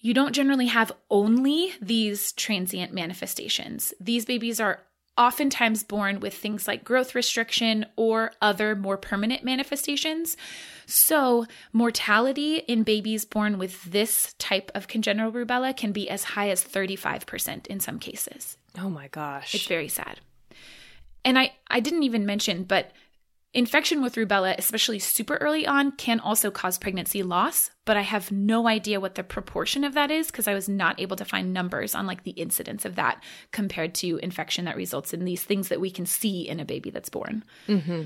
[0.00, 3.92] you don't generally have only these transient manifestations.
[4.00, 4.80] These babies are
[5.16, 10.36] oftentimes born with things like growth restriction or other more permanent manifestations.
[10.86, 16.50] So, mortality in babies born with this type of congenital rubella can be as high
[16.50, 18.56] as 35% in some cases.
[18.78, 19.54] Oh my gosh.
[19.54, 20.20] It's very sad.
[21.24, 22.92] And I, I didn't even mention, but
[23.54, 27.70] infection with rubella, especially super early on, can also cause pregnancy loss.
[27.84, 31.00] But I have no idea what the proportion of that is because I was not
[31.00, 35.14] able to find numbers on like the incidence of that compared to infection that results
[35.14, 37.44] in these things that we can see in a baby that's born.
[37.66, 38.02] Mm-hmm.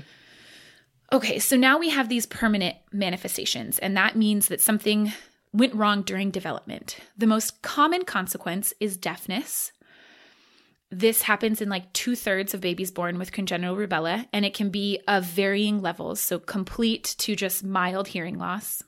[1.11, 5.13] Okay, so now we have these permanent manifestations, and that means that something
[5.51, 6.97] went wrong during development.
[7.17, 9.71] The most common consequence is deafness.
[10.93, 14.69] This happens in like two thirds of babies born with congenital rubella, and it can
[14.69, 18.83] be of varying levels, so complete to just mild hearing loss.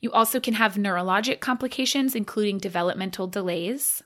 [0.00, 4.02] You also can have neurologic complications, including developmental delays,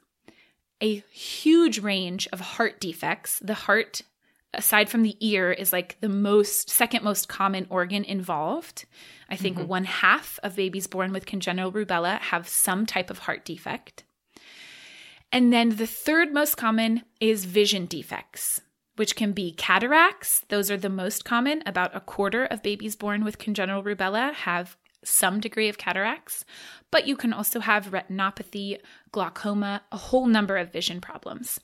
[0.83, 3.38] a huge range of heart defects.
[3.38, 4.02] The heart,
[4.52, 8.85] aside from the ear, is like the most, second most common organ involved.
[9.31, 9.68] I think mm-hmm.
[9.68, 14.05] one half of babies born with congenital rubella have some type of heart defect.
[15.37, 18.62] And then the third most common is vision defects,
[18.94, 20.40] which can be cataracts.
[20.49, 21.62] Those are the most common.
[21.66, 26.46] About a quarter of babies born with congenital rubella have some degree of cataracts,
[26.90, 28.79] but you can also have retinopathy,
[29.12, 31.61] glaucoma, a whole number of vision problems.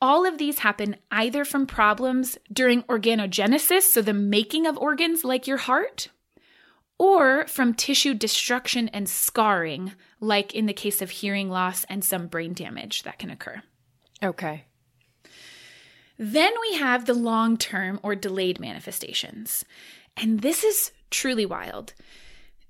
[0.00, 5.46] All of these happen either from problems during organogenesis, so the making of organs like
[5.46, 6.08] your heart,
[6.98, 12.26] or from tissue destruction and scarring, like in the case of hearing loss and some
[12.26, 13.62] brain damage that can occur.
[14.22, 14.64] Okay.
[16.18, 19.64] Then we have the long term or delayed manifestations.
[20.16, 21.92] And this is truly wild.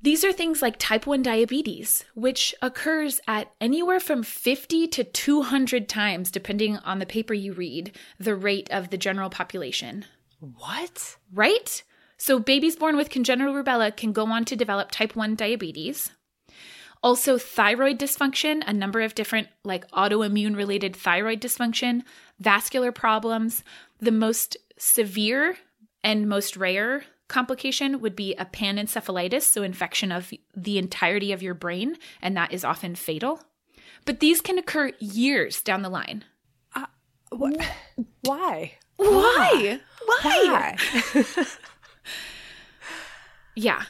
[0.03, 5.89] These are things like type 1 diabetes, which occurs at anywhere from 50 to 200
[5.89, 10.05] times, depending on the paper you read, the rate of the general population.
[10.39, 11.17] What?
[11.33, 11.83] Right?
[12.19, 16.13] So, babies born with congenital rubella can go on to develop type 1 diabetes.
[17.07, 22.03] Also, thyroid dysfunction, a number of different, like autoimmune related thyroid dysfunction,
[22.41, 23.63] vascular problems.
[24.01, 25.57] The most severe
[26.03, 31.55] and most rare complication would be a panencephalitis, so infection of the entirety of your
[31.55, 33.41] brain, and that is often fatal.
[34.05, 36.25] But these can occur years down the line.
[36.75, 36.87] Uh,
[37.31, 37.55] wh-
[38.23, 38.73] why?
[38.97, 39.79] Why?
[40.05, 40.77] Why?
[41.15, 41.47] why?
[43.55, 43.85] yeah.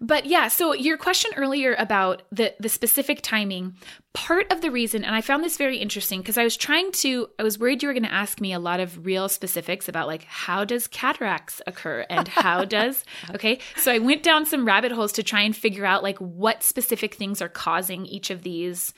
[0.00, 3.74] But yeah, so your question earlier about the the specific timing,
[4.12, 7.28] part of the reason and I found this very interesting because I was trying to
[7.38, 10.06] I was worried you were going to ask me a lot of real specifics about
[10.06, 13.04] like how does cataracts occur and how does
[13.34, 13.58] okay?
[13.76, 17.14] So I went down some rabbit holes to try and figure out like what specific
[17.14, 18.94] things are causing each of these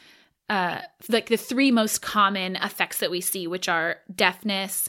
[0.51, 4.89] uh like the three most common effects that we see which are deafness,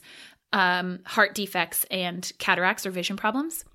[0.53, 3.65] um heart defects and cataracts or vision problems.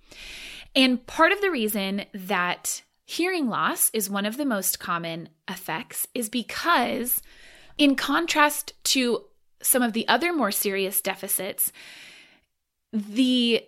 [0.74, 6.06] And part of the reason that hearing loss is one of the most common effects
[6.14, 7.20] is because,
[7.78, 9.24] in contrast to
[9.62, 11.72] some of the other more serious deficits,
[12.92, 13.62] the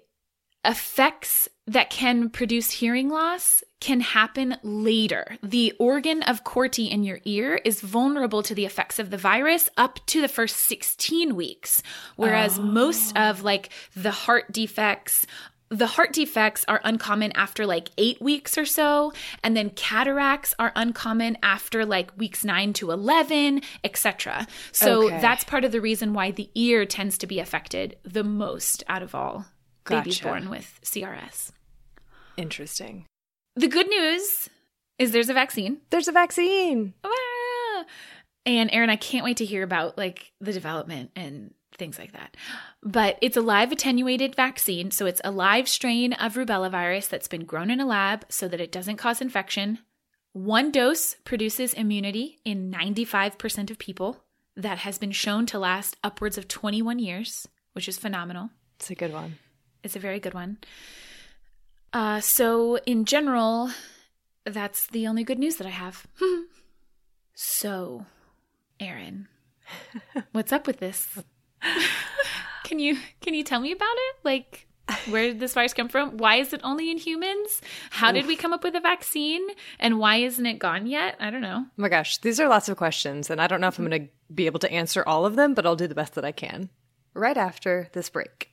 [0.65, 5.37] effects that can produce hearing loss can happen later.
[5.43, 9.69] The organ of Corti in your ear is vulnerable to the effects of the virus
[9.77, 11.83] up to the first 16 weeks,
[12.17, 12.63] whereas oh.
[12.63, 15.27] most of like the heart defects,
[15.69, 20.73] the heart defects are uncommon after like eight weeks or so, and then cataracts are
[20.77, 24.47] uncommon after like weeks nine to 11, etc.
[24.73, 25.21] So okay.
[25.21, 29.03] that's part of the reason why the ear tends to be affected the most out
[29.03, 29.47] of all
[29.85, 30.01] gotcha.
[30.01, 31.51] babies born with CRS.
[32.37, 33.05] Interesting.
[33.57, 34.49] The good news
[34.99, 35.79] is there's a vaccine.
[35.91, 36.95] There's a vaccine.
[37.05, 37.85] Ah!
[38.45, 42.37] And Erin, I can't wait to hear about like the development and things like that.
[42.83, 44.91] But it's a live attenuated vaccine.
[44.91, 48.49] So it's a live strain of rubella virus that's been grown in a lab so
[48.49, 49.79] that it doesn't cause infection.
[50.33, 54.23] One dose produces immunity in 95% of people.
[54.59, 58.49] That has been shown to last upwards of 21 years, which is phenomenal.
[58.77, 59.37] It's a good one.
[59.83, 60.57] It's a very good one.
[61.93, 63.71] Uh, so, in general,
[64.45, 66.07] that's the only good news that I have.
[67.35, 68.07] so,
[68.81, 69.29] Aaron,
[70.33, 71.19] what's up with this?
[72.65, 74.17] can you can you tell me about it?
[74.25, 74.67] Like
[75.09, 76.17] where did this virus come from?
[76.17, 77.61] Why is it only in humans?
[77.91, 79.45] How did we come up with a vaccine?
[79.81, 81.17] And why isn't it gone yet?
[81.19, 81.65] I don't know.
[81.67, 84.07] Oh my gosh, these are lots of questions, and I don't know if I'm going
[84.07, 86.33] to be able to answer all of them, but I'll do the best that I
[86.33, 86.71] can.
[87.15, 88.51] Right after this break.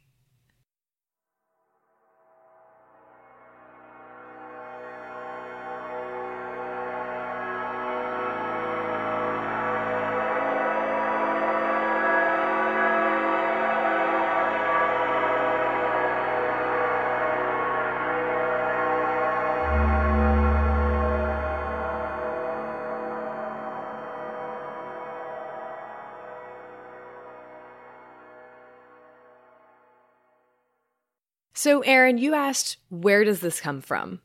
[31.85, 34.21] Erin, you asked, where does this come from?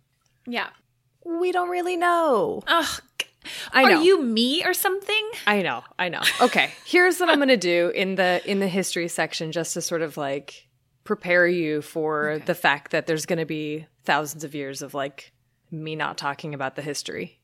[0.46, 0.68] Yeah.
[1.24, 2.62] We don't really know.
[2.66, 3.02] Ugh.
[3.72, 3.98] I know.
[3.98, 5.30] Are you me or something?
[5.46, 5.82] I know.
[5.98, 6.22] I know.
[6.40, 6.70] Okay.
[6.84, 10.02] Here's what I'm going to do in the in the history section just to sort
[10.02, 10.68] of like
[11.04, 12.44] prepare you for okay.
[12.44, 15.32] the fact that there's going to be thousands of years of like
[15.70, 17.40] me not talking about the history.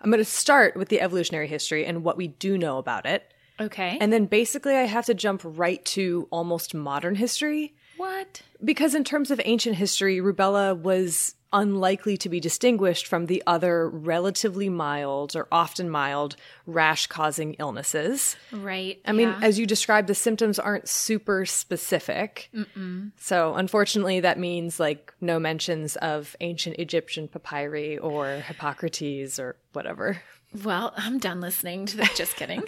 [0.00, 3.24] I'm going to start with the evolutionary history and what we do know about it.
[3.60, 3.98] Okay.
[4.00, 7.74] And then basically, I have to jump right to almost modern history.
[8.00, 8.40] What?
[8.64, 13.90] Because in terms of ancient history, rubella was unlikely to be distinguished from the other
[13.90, 16.34] relatively mild or often mild
[16.64, 18.36] rash causing illnesses.
[18.52, 19.02] Right.
[19.04, 22.48] I mean, as you described, the symptoms aren't super specific.
[22.54, 23.12] Mm-mm.
[23.18, 30.22] So, unfortunately, that means like no mentions of ancient Egyptian papyri or Hippocrates or whatever.
[30.64, 32.14] Well, I'm done listening to that.
[32.16, 32.64] Just kidding.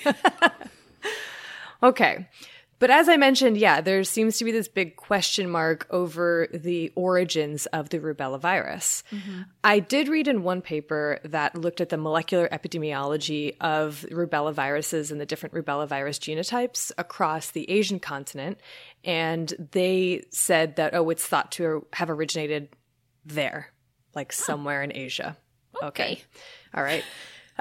[1.82, 2.28] okay.
[2.82, 6.90] But as I mentioned, yeah, there seems to be this big question mark over the
[6.96, 9.04] origins of the rubella virus.
[9.12, 9.42] Mm-hmm.
[9.62, 15.12] I did read in one paper that looked at the molecular epidemiology of rubella viruses
[15.12, 18.58] and the different rubella virus genotypes across the Asian continent.
[19.04, 22.70] And they said that, oh, it's thought to have originated
[23.24, 23.68] there,
[24.12, 25.36] like somewhere in Asia.
[25.76, 25.86] Okay.
[25.86, 26.22] okay.
[26.74, 27.04] All right.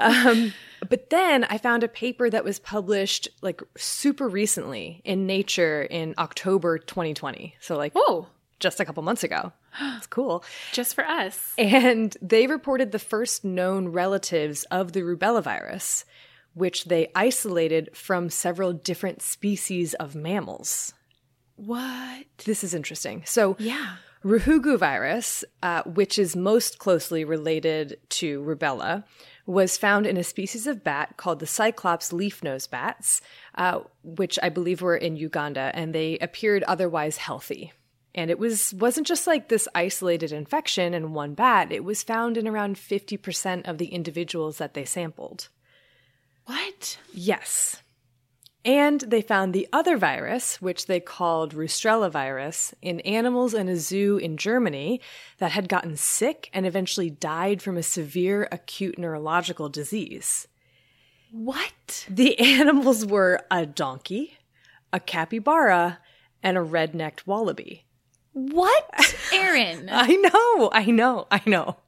[0.02, 0.52] Um,
[0.88, 6.14] but then I found a paper that was published like super recently in Nature in
[6.18, 7.54] October 2020.
[7.60, 8.26] So like oh,
[8.62, 9.52] just a couple months ago.
[9.96, 10.44] It's cool.
[10.72, 11.54] Just for us.
[11.56, 16.04] And they reported the first known relatives of the rubella virus,
[16.54, 20.92] which they isolated from several different species of mammals.
[21.56, 22.26] What?
[22.44, 23.22] This is interesting.
[23.24, 23.96] So, yeah.
[24.24, 29.04] Ruhugu virus, uh, which is most closely related to rubella,
[29.46, 33.20] was found in a species of bat called the Cyclops leaf nose bats,
[33.56, 37.72] uh, which I believe were in Uganda, and they appeared otherwise healthy.
[38.14, 42.36] And it was wasn't just like this isolated infection in one bat; it was found
[42.36, 45.48] in around fifty percent of the individuals that they sampled.
[46.44, 46.98] What?
[47.12, 47.82] Yes.
[48.64, 53.76] And they found the other virus, which they called Rustrella virus, in animals in a
[53.76, 55.00] zoo in Germany
[55.38, 60.46] that had gotten sick and eventually died from a severe acute neurological disease.
[61.32, 62.06] What?
[62.08, 64.38] The animals were a donkey,
[64.92, 65.98] a capybara,
[66.42, 67.84] and a red necked wallaby.
[68.32, 69.16] What?
[69.34, 69.88] Erin.
[69.90, 71.78] I know, I know, I know.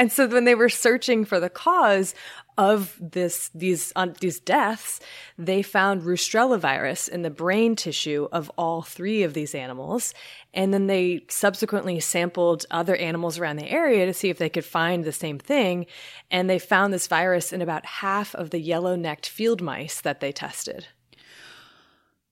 [0.00, 2.14] And so when they were searching for the cause
[2.56, 4.98] of this these uh, these deaths,
[5.36, 10.14] they found Rustrella virus in the brain tissue of all three of these animals,
[10.54, 14.64] and then they subsequently sampled other animals around the area to see if they could
[14.64, 15.84] find the same thing,
[16.30, 20.32] and they found this virus in about half of the yellow-necked field mice that they
[20.32, 20.86] tested.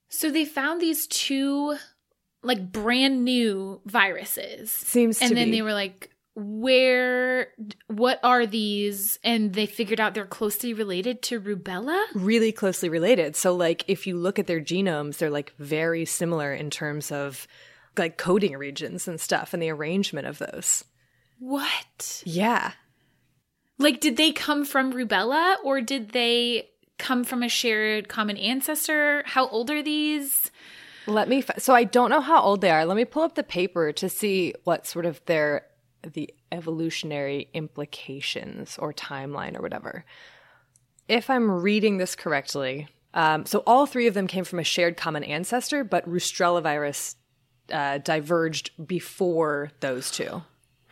[0.07, 1.77] So they found these two
[2.41, 4.71] like brand new viruses.
[4.71, 5.57] Seems and then be.
[5.57, 7.49] they were like where
[7.87, 9.19] what are these?
[9.23, 12.03] And they figured out they're closely related to rubella?
[12.13, 13.35] Really closely related.
[13.35, 17.47] So like if you look at their genomes they're like very similar in terms of
[17.97, 20.85] like coding regions and stuff and the arrangement of those.
[21.39, 22.23] What?
[22.25, 22.73] Yeah.
[23.77, 29.23] Like did they come from rubella or did they come from a shared common ancestor?
[29.25, 30.51] How old are these?
[31.07, 32.85] Let me f- so i don't know how old they are.
[32.85, 35.65] Let me pull up the paper to see what sort of their
[36.03, 40.05] the evolutionary implications or timeline or whatever.
[41.07, 44.97] If I'm reading this correctly, um, so all three of them came from a shared
[44.97, 47.15] common ancestor, but Rustrella virus
[47.71, 50.43] uh, diverged before those two.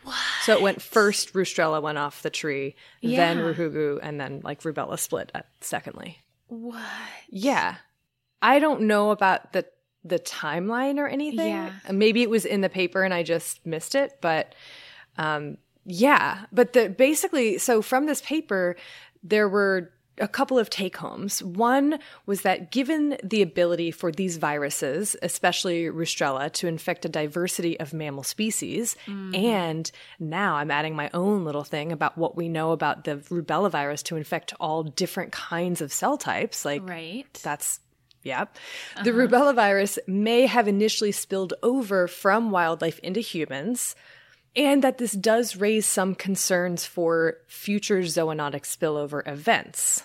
[0.02, 0.16] What?
[0.42, 3.34] So it went first, Rustrella went off the tree, yeah.
[3.34, 6.18] then Ruhugu, and then like Rubella split at, secondly.
[6.48, 6.82] What?
[7.28, 7.76] Yeah.
[8.40, 9.66] I don't know about the
[10.04, 11.48] the timeline or anything.
[11.48, 11.72] Yeah.
[11.90, 14.54] Maybe it was in the paper and I just missed it, but
[15.18, 18.76] um, yeah, but the basically, so from this paper,
[19.22, 19.90] there were
[20.20, 21.42] a couple of take homes.
[21.42, 27.78] One was that given the ability for these viruses, especially Rustrella, to infect a diversity
[27.80, 29.34] of mammal species, mm-hmm.
[29.34, 33.70] and now I'm adding my own little thing about what we know about the rubella
[33.70, 37.26] virus to infect all different kinds of cell types, like right.
[37.42, 37.80] that's
[38.24, 38.42] yeah.
[38.42, 39.04] Uh-huh.
[39.04, 43.94] The rubella virus may have initially spilled over from wildlife into humans
[44.56, 50.02] and that this does raise some concerns for future zoonotic spillover events.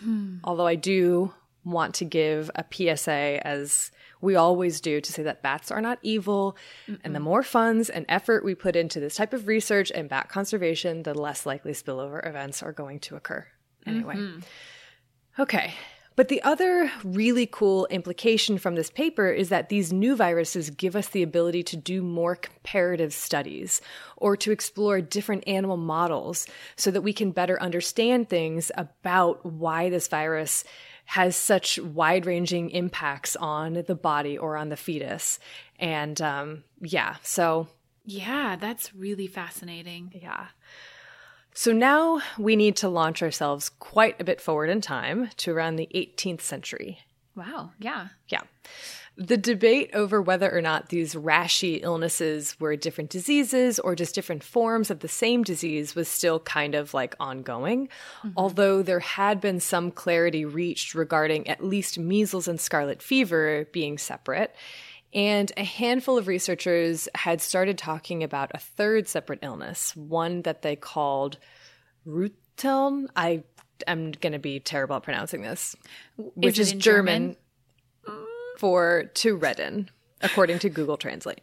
[0.00, 0.38] Hmm.
[0.44, 1.32] Although I do
[1.64, 5.98] want to give a PSA, as we always do, to say that bats are not
[6.02, 6.56] evil.
[6.88, 6.98] Mm-mm.
[7.04, 10.28] And the more funds and effort we put into this type of research and bat
[10.28, 13.46] conservation, the less likely spillover events are going to occur.
[13.86, 14.16] Anyway.
[14.16, 14.40] Mm-hmm.
[15.38, 15.74] Okay,
[16.16, 20.96] but the other really cool implication from this paper is that these new viruses give
[20.96, 23.80] us the ability to do more comparative studies
[24.16, 29.90] or to explore different animal models so that we can better understand things about why
[29.90, 30.64] this virus
[31.04, 35.38] has such wide ranging impacts on the body or on the fetus.
[35.78, 37.68] And um, yeah, so
[38.04, 40.12] Yeah, that's really fascinating.
[40.20, 40.46] yeah.
[41.56, 45.76] So now we need to launch ourselves quite a bit forward in time to around
[45.76, 46.98] the 18th century.
[47.34, 47.70] Wow.
[47.78, 48.08] Yeah.
[48.28, 48.42] Yeah.
[49.16, 54.44] The debate over whether or not these rashy illnesses were different diseases or just different
[54.44, 57.88] forms of the same disease was still kind of like ongoing,
[58.18, 58.28] mm-hmm.
[58.36, 63.96] although there had been some clarity reached regarding at least measles and scarlet fever being
[63.96, 64.54] separate.
[65.16, 70.60] And a handful of researchers had started talking about a third separate illness, one that
[70.60, 71.38] they called
[72.06, 73.06] Reuteln.
[73.16, 73.42] I
[73.86, 75.74] am going to be terrible at pronouncing this,
[76.18, 77.36] which is in German,
[78.58, 79.88] for to redden,
[80.20, 81.40] according to Google Translate.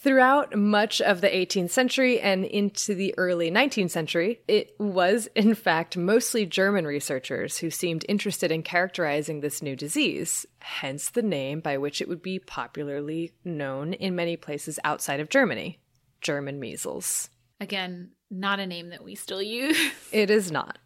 [0.00, 5.54] Throughout much of the 18th century and into the early 19th century, it was, in
[5.56, 11.58] fact, mostly German researchers who seemed interested in characterizing this new disease, hence the name
[11.58, 15.80] by which it would be popularly known in many places outside of Germany
[16.20, 17.28] German measles.
[17.60, 19.76] Again, not a name that we still use.
[20.12, 20.78] It is not.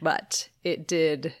[0.00, 1.34] But it did,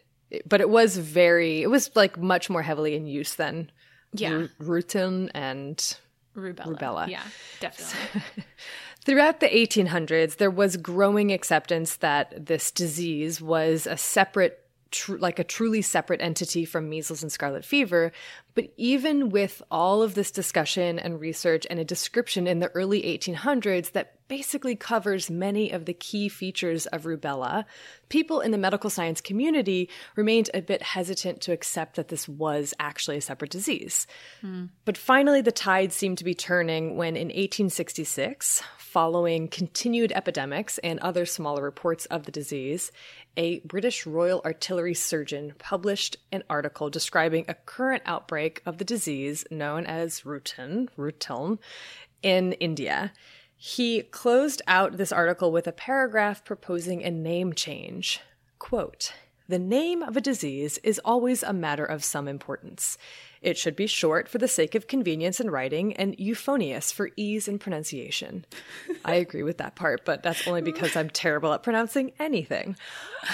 [0.46, 3.70] but it was very, it was like much more heavily in use than
[4.12, 4.30] Yeah.
[4.32, 5.96] Ru- Rutin and
[6.36, 6.78] Rubella.
[6.78, 7.08] Rubella.
[7.08, 7.22] Yeah,
[7.60, 8.22] definitely.
[9.04, 15.38] Throughout the 1800s, there was growing acceptance that this disease was a separate, tr- like
[15.38, 18.12] a truly separate entity from measles and scarlet fever.
[18.54, 23.02] But even with all of this discussion and research and a description in the early
[23.02, 27.66] 1800s that basically covers many of the key features of rubella,
[28.08, 32.72] people in the medical science community remained a bit hesitant to accept that this was
[32.80, 34.06] actually a separate disease.
[34.40, 34.66] Hmm.
[34.86, 40.98] But finally, the tide seemed to be turning when in 1866, following continued epidemics and
[41.00, 42.90] other smaller reports of the disease,
[43.36, 49.44] a British Royal Artillery surgeon published an article describing a current outbreak of the disease
[49.50, 51.58] known as Rutin, Rutiln,
[52.22, 53.12] in India.
[53.56, 58.20] He closed out this article with a paragraph proposing a name change.
[58.58, 59.12] Quote,
[59.48, 62.96] the name of a disease is always a matter of some importance.
[63.40, 67.48] It should be short for the sake of convenience in writing and euphonious for ease
[67.48, 68.46] in pronunciation.
[69.04, 72.76] I agree with that part, but that's only because I'm terrible at pronouncing anything.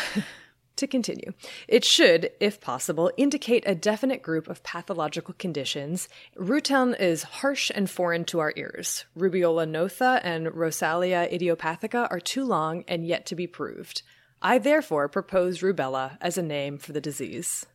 [0.79, 1.33] To continue,
[1.67, 6.09] it should, if possible, indicate a definite group of pathological conditions.
[6.37, 9.05] Ruteln is harsh and foreign to our ears.
[9.19, 14.03] Rubiola notha and Rosalia idiopathica are too long and yet to be proved.
[14.41, 17.67] I therefore propose rubella as a name for the disease.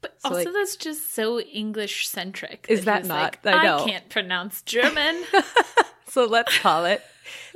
[0.00, 2.66] But also, like- that's just so English centric.
[2.68, 3.38] Is that not?
[3.44, 3.84] I I, know.
[3.84, 5.24] can't pronounce German.
[6.10, 7.02] So let's call it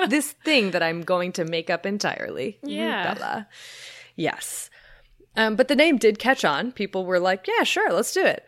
[0.08, 2.58] this thing that I'm going to make up entirely.
[2.62, 3.14] Yeah.
[3.14, 3.46] Rubella.
[4.14, 4.68] Yes.
[5.36, 6.72] Um, but the name did catch on.
[6.72, 8.44] People were like, yeah, sure, let's do it.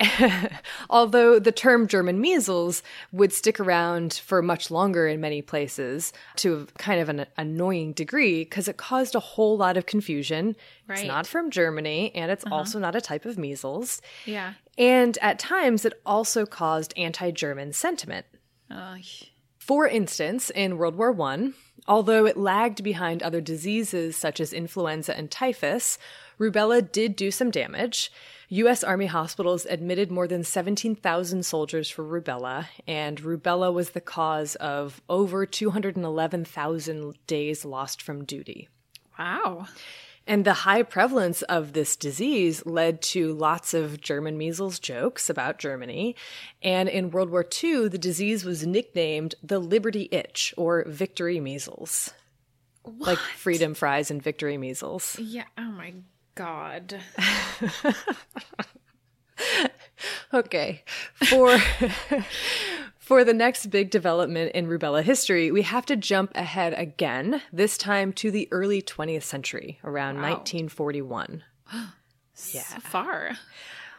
[0.90, 6.66] Although the term German measles would stick around for much longer in many places to
[6.78, 10.56] kind of an annoying degree because it caused a whole lot of confusion.
[10.88, 14.00] It's not from Germany and it's also not a type of measles.
[14.26, 14.54] yeah.
[14.78, 18.24] And at times it also caused anti German sentiment.
[18.70, 18.96] Oh,
[19.58, 21.50] For instance, in World War I,
[21.86, 25.98] although it lagged behind other diseases such as influenza and typhus,
[26.38, 28.10] rubella did do some damage.
[28.48, 28.84] U.S.
[28.84, 35.00] Army hospitals admitted more than 17,000 soldiers for rubella, and rubella was the cause of
[35.08, 38.68] over 211,000 days lost from duty.
[39.18, 39.66] wow.
[40.26, 45.58] And the high prevalence of this disease led to lots of German measles jokes about
[45.58, 46.14] Germany.
[46.62, 52.12] And in World War II, the disease was nicknamed the Liberty Itch or Victory Measles.
[52.84, 55.16] Like freedom fries and victory measles.
[55.18, 55.44] Yeah.
[55.56, 55.94] Oh my
[56.34, 57.00] god.
[60.34, 60.82] Okay.
[61.14, 61.58] For
[63.12, 67.76] for the next big development in rubella history, we have to jump ahead again, this
[67.76, 71.44] time to the early 20th century, around 1941.
[72.34, 73.32] So far.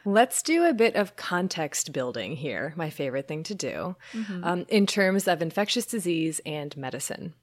[0.03, 3.95] Let's do a bit of context building here, my favorite thing to do,
[4.41, 7.35] um, in terms of infectious disease and medicine.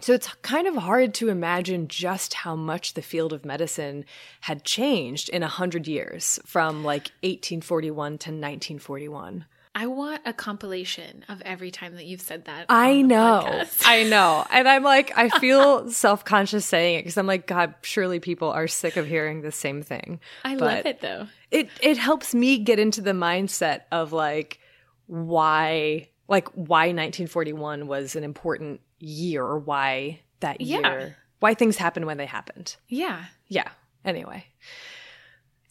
[0.00, 4.04] So it's kind of hard to imagine just how much the field of medicine
[4.40, 9.44] had changed in a hundred years from like 1841 to 1941.
[9.74, 12.66] I want a compilation of every time that you've said that.
[12.68, 13.42] I know.
[13.46, 13.82] podcast.
[13.86, 14.44] I know.
[14.50, 18.50] And I'm like, I feel self conscious saying it because I'm like, God, surely people
[18.50, 20.20] are sick of hearing the same thing.
[20.44, 21.26] I But- love it though.
[21.50, 24.58] it it helps me get into the mindset of like
[25.06, 30.78] why like why 1941 was an important year or why that Yeah.
[30.80, 33.24] year why things happened when they happened Yeah.
[33.48, 33.68] yeah
[34.04, 34.46] anyway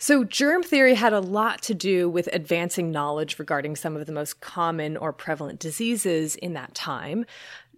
[0.01, 4.11] So, germ theory had a lot to do with advancing knowledge regarding some of the
[4.11, 7.23] most common or prevalent diseases in that time.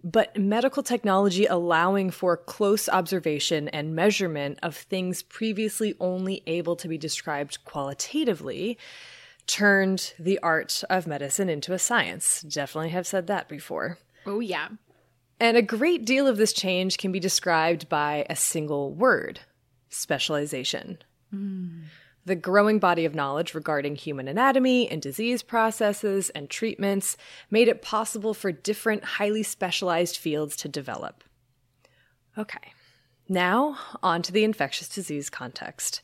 [0.02, 6.88] But medical technology allowing for close observation and measurement of things previously only able to
[6.88, 8.78] be described qualitatively
[9.46, 12.40] turned the art of medicine into a science.
[12.40, 13.98] Definitely have said that before.
[14.24, 14.68] Oh, yeah.
[15.38, 19.40] And a great deal of this change can be described by a single word
[19.90, 20.96] specialization.
[21.30, 21.82] Mm.
[22.26, 27.16] The growing body of knowledge regarding human anatomy and disease processes and treatments
[27.50, 31.22] made it possible for different highly specialized fields to develop.
[32.38, 32.72] Okay,
[33.28, 36.00] now on to the infectious disease context.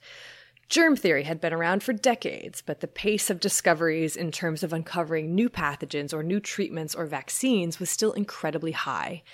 [0.68, 4.72] Germ theory had been around for decades, but the pace of discoveries in terms of
[4.72, 9.24] uncovering new pathogens or new treatments or vaccines was still incredibly high.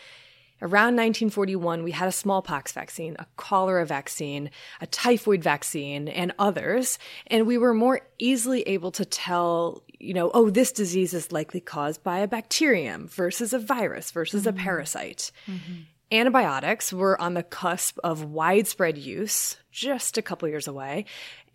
[0.63, 4.51] Around 1941, we had a smallpox vaccine, a cholera vaccine,
[4.81, 6.99] a typhoid vaccine, and others.
[7.27, 11.61] And we were more easily able to tell, you know, oh, this disease is likely
[11.61, 14.59] caused by a bacterium versus a virus versus mm-hmm.
[14.59, 15.31] a parasite.
[15.47, 15.75] Mm-hmm.
[16.13, 21.05] Antibiotics were on the cusp of widespread use, just a couple years away,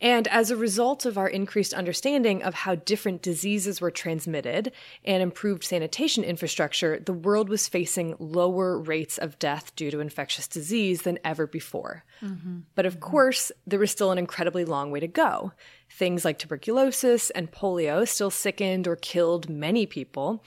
[0.02, 4.72] and as a result of our increased understanding of how different diseases were transmitted
[5.06, 10.48] and improved sanitation infrastructure, the world was facing lower rates of death due to infectious
[10.48, 12.04] disease than ever before.
[12.22, 12.62] Mm-hmm.
[12.74, 13.12] But of mm-hmm.
[13.12, 15.52] course, there was still an incredibly long way to go.
[15.92, 20.44] Things like tuberculosis and polio still sickened or killed many people,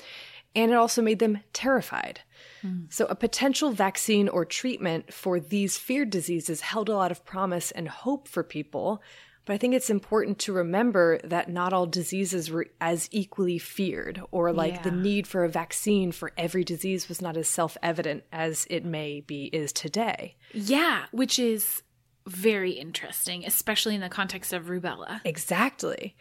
[0.57, 2.21] and it also made them terrified.
[2.65, 2.93] Mm.
[2.93, 7.71] So, a potential vaccine or treatment for these feared diseases held a lot of promise
[7.71, 9.03] and hope for people
[9.45, 14.21] but I think it's important to remember that not all diseases were as equally feared,
[14.31, 14.83] or like yeah.
[14.83, 18.85] the need for a vaccine for every disease was not as self evident as it
[18.85, 20.37] may be is today.
[20.53, 21.83] Yeah, which is
[22.27, 25.21] very interesting, especially in the context of rubella.
[25.25, 26.17] Exactly.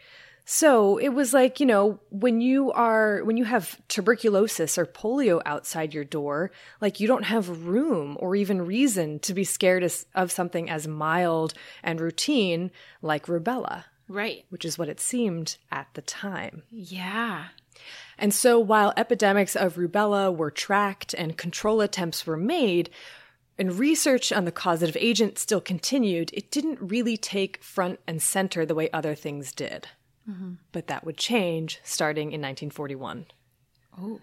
[0.46, 5.40] So it was like, you know, when you are, when you have tuberculosis or polio
[5.46, 6.50] outside your door,
[6.82, 11.54] like you don't have room or even reason to be scared of something as mild
[11.82, 12.70] and routine
[13.00, 13.84] like rubella.
[14.06, 14.44] Right.
[14.50, 16.64] Which is what it seemed at the time.
[16.70, 17.46] Yeah.
[18.18, 22.90] And so while epidemics of rubella were tracked and control attempts were made,
[23.56, 28.66] and research on the causative agent still continued, it didn't really take front and center
[28.66, 29.88] the way other things did.
[30.28, 30.54] Mm-hmm.
[30.72, 33.26] But that would change starting in 1941.
[34.00, 34.20] Oh.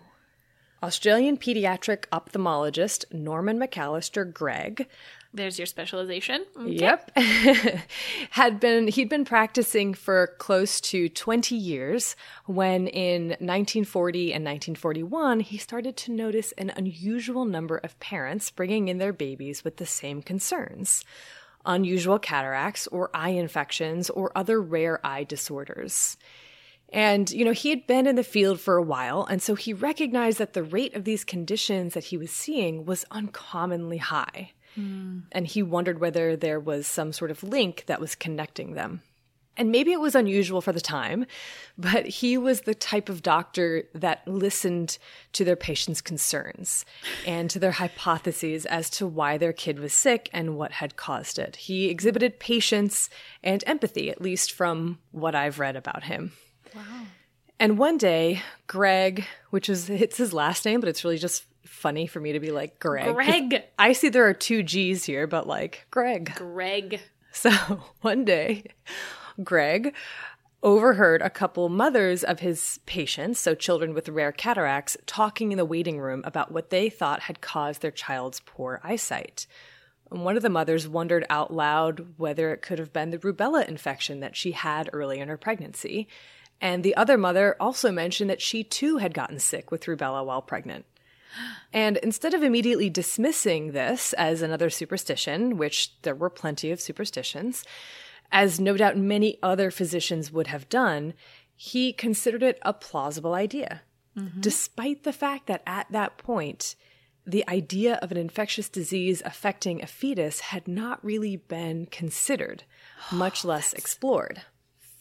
[0.83, 4.87] Australian pediatric ophthalmologist Norman McAllister Gregg
[5.33, 6.45] there's your specialization.
[6.57, 6.71] Okay.
[6.73, 7.17] Yep.
[8.31, 15.39] had been he'd been practicing for close to 20 years when in 1940 and 1941
[15.39, 19.85] he started to notice an unusual number of parents bringing in their babies with the
[19.85, 21.05] same concerns
[21.65, 26.17] unusual cataracts or eye infections or other rare eye disorders.
[26.93, 29.71] And, you know, he had been in the field for a while, and so he
[29.71, 34.51] recognized that the rate of these conditions that he was seeing was uncommonly high.
[34.77, 35.23] Mm.
[35.31, 39.01] And he wondered whether there was some sort of link that was connecting them.
[39.57, 41.25] And maybe it was unusual for the time,
[41.77, 44.97] but he was the type of doctor that listened
[45.33, 46.85] to their patients' concerns
[47.27, 51.37] and to their hypotheses as to why their kid was sick and what had caused
[51.37, 51.57] it.
[51.57, 53.09] He exhibited patience
[53.43, 56.31] and empathy, at least from what I've read about him.
[56.73, 57.05] Wow.
[57.59, 62.07] And one day, Greg, which is it's his last name, but it's really just funny
[62.07, 63.13] for me to be like Greg.
[63.13, 63.63] Greg.
[63.77, 66.33] I see there are two G's here, but like Greg.
[66.35, 67.01] Greg.
[67.33, 67.51] So
[68.01, 68.65] one day,
[69.43, 69.93] Greg
[70.63, 75.65] overheard a couple mothers of his patients, so children with rare cataracts, talking in the
[75.65, 79.47] waiting room about what they thought had caused their child's poor eyesight.
[80.09, 84.19] One of the mothers wondered out loud whether it could have been the rubella infection
[84.19, 86.07] that she had early in her pregnancy.
[86.59, 90.41] And the other mother also mentioned that she too had gotten sick with rubella while
[90.41, 90.85] pregnant.
[91.71, 97.63] And instead of immediately dismissing this as another superstition, which there were plenty of superstitions,
[98.31, 101.13] as no doubt many other physicians would have done,
[101.55, 103.81] he considered it a plausible idea,
[104.17, 104.41] mm-hmm.
[104.41, 106.75] despite the fact that at that point,
[107.25, 112.63] the idea of an infectious disease affecting a fetus had not really been considered,
[113.11, 114.41] much less explored.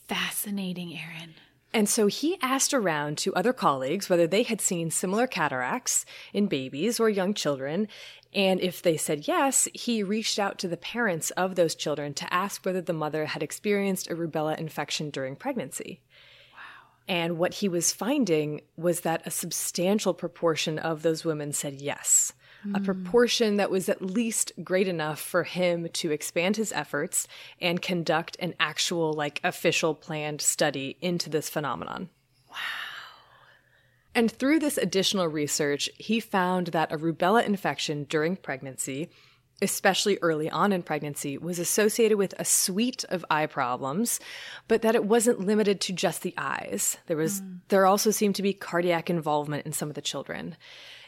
[0.07, 1.35] Fascinating, Erin.
[1.73, 6.49] And so he asked around to other colleagues whether they had seen similar cataracts in
[6.49, 7.87] babies or young children
[8.33, 12.33] and if they said yes, he reached out to the parents of those children to
[12.33, 16.01] ask whether the mother had experienced a rubella infection during pregnancy.
[16.53, 16.59] Wow.
[17.09, 22.33] And what he was finding was that a substantial proportion of those women said yes.
[22.75, 22.85] A hmm.
[22.85, 27.27] proportion that was at least great enough for him to expand his efforts
[27.61, 32.11] and conduct an actual, like, official planned study into this phenomenon.
[32.51, 32.57] Wow.
[34.15, 39.09] And through this additional research, he found that a rubella infection during pregnancy,
[39.63, 44.19] especially early on in pregnancy, was associated with a suite of eye problems,
[44.67, 46.99] but that it wasn't limited to just the eyes.
[47.07, 47.57] There was hmm.
[47.69, 50.57] there also seemed to be cardiac involvement in some of the children.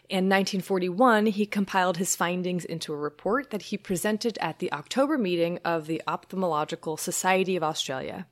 [0.09, 5.16] In 1941, he compiled his findings into a report that he presented at the October
[5.16, 8.26] meeting of the Ophthalmological Society of Australia.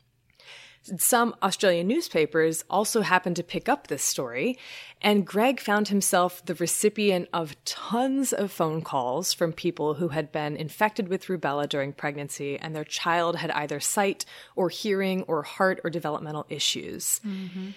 [0.82, 4.58] Some Australian newspapers also happened to pick up this story,
[5.02, 10.32] and Greg found himself the recipient of tons of phone calls from people who had
[10.32, 14.24] been infected with rubella during pregnancy and their child had either sight
[14.56, 17.20] or hearing or heart or developmental issues.
[17.26, 17.70] Mm-hmm.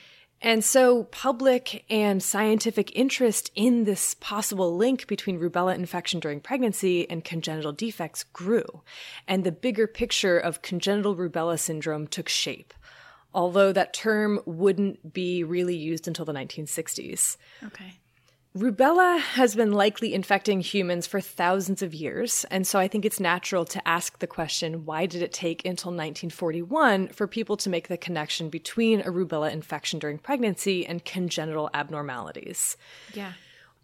[0.43, 7.09] And so, public and scientific interest in this possible link between rubella infection during pregnancy
[7.09, 8.81] and congenital defects grew,
[9.25, 12.73] and the bigger picture of congenital rubella syndrome took shape,
[13.33, 17.37] although that term wouldn't be really used until the 1960s.
[17.63, 17.99] Okay.
[18.56, 23.20] Rubella has been likely infecting humans for thousands of years, and so I think it's
[23.20, 27.88] natural to ask the question why did it take until 1941 for people to make
[27.88, 32.78] the connection between a rubella infection during pregnancy and congenital abnormalities?
[33.16, 33.34] Yeah.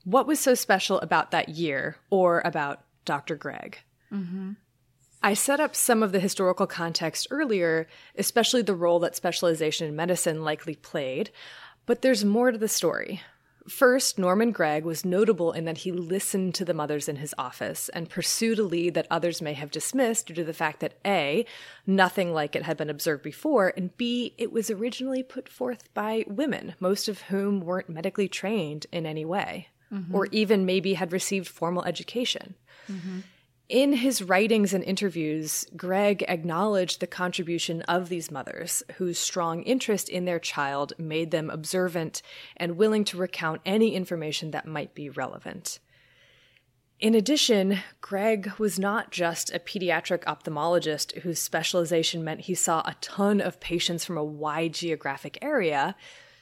[0.04, 3.36] What was so special about that year or about Dr.
[3.36, 3.80] Gregg?
[4.12, 4.52] Mm-hmm.
[5.24, 7.88] I set up some of the historical context earlier,
[8.20, 11.32] especially the role that specialization in medicine likely played,
[11.88, 13.22] but there's more to the story.
[13.70, 17.88] First, Norman Gregg was notable in that he listened to the mothers in his office
[17.90, 21.46] and pursued a lead that others may have dismissed due to the fact that A,
[21.86, 26.26] nothing like it had been observed before, and B, it was originally put forth by
[26.28, 30.16] women, most of whom weren't medically trained in any way, mm-hmm.
[30.16, 32.56] or even maybe had received formal education.
[32.92, 33.20] Mm-hmm.
[33.70, 40.10] In his writings and interviews, Gregg acknowledged the contribution of these mothers, whose strong interest
[40.10, 42.24] in their child made them observant
[42.58, 45.78] and willing to recount any information that might be relevant.
[47.00, 52.96] In addition, Gregg was not just a pediatric ophthalmologist whose specialization meant he saw a
[53.02, 55.96] ton of patients from a wide geographic area.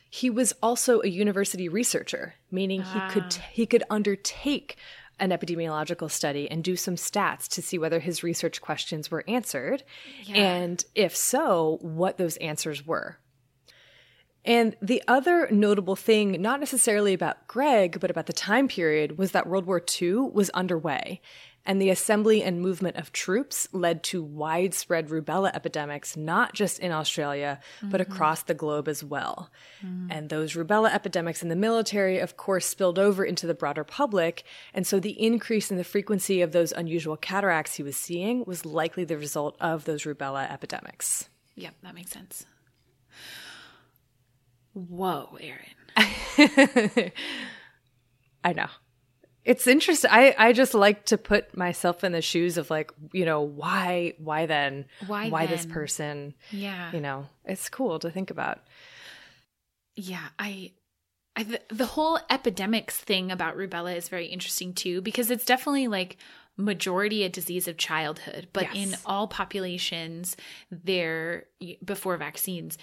[0.09, 3.45] He was also a university researcher, meaning he could ah.
[3.51, 4.77] he could undertake
[5.19, 9.83] an epidemiological study and do some stats to see whether his research questions were answered,
[10.33, 13.17] and if so, what those answers were.
[14.45, 19.31] And the other notable thing, not necessarily about Greg, but about the time period, was
[19.31, 21.19] that World War II was underway.
[21.67, 26.93] And the assembly and movement of troops led to widespread rubella epidemics, not just in
[26.93, 28.09] Australia, but mm-hmm.
[28.11, 29.51] across the globe as well.
[29.85, 30.07] Mm-hmm.
[30.09, 34.45] And those rubella epidemics in the military, of course, spilled over into the broader public.
[34.73, 38.65] And so the increase in the frequency of those unusual cataracts he was seeing was
[38.65, 41.27] likely the result of those rubella epidemics.
[41.55, 42.45] Yep, that makes sense.
[44.73, 45.65] Whoa, Aaron.
[48.43, 48.67] I know.
[49.47, 50.11] It's interesting.
[50.13, 54.13] I, I just like to put myself in the shoes of like, you know, why
[54.17, 54.83] why then?
[55.07, 55.73] Why this then?
[55.73, 56.33] person?
[56.51, 56.91] Yeah.
[56.91, 58.59] You know, it's cool to think about.
[59.95, 60.73] Yeah, I,
[61.37, 65.87] I the, the whole epidemics thing about rubella is very interesting too because it's definitely
[65.87, 66.17] like
[66.57, 70.35] majority a disease of childhood, but in all populations
[70.69, 71.45] there
[71.85, 72.77] before vaccines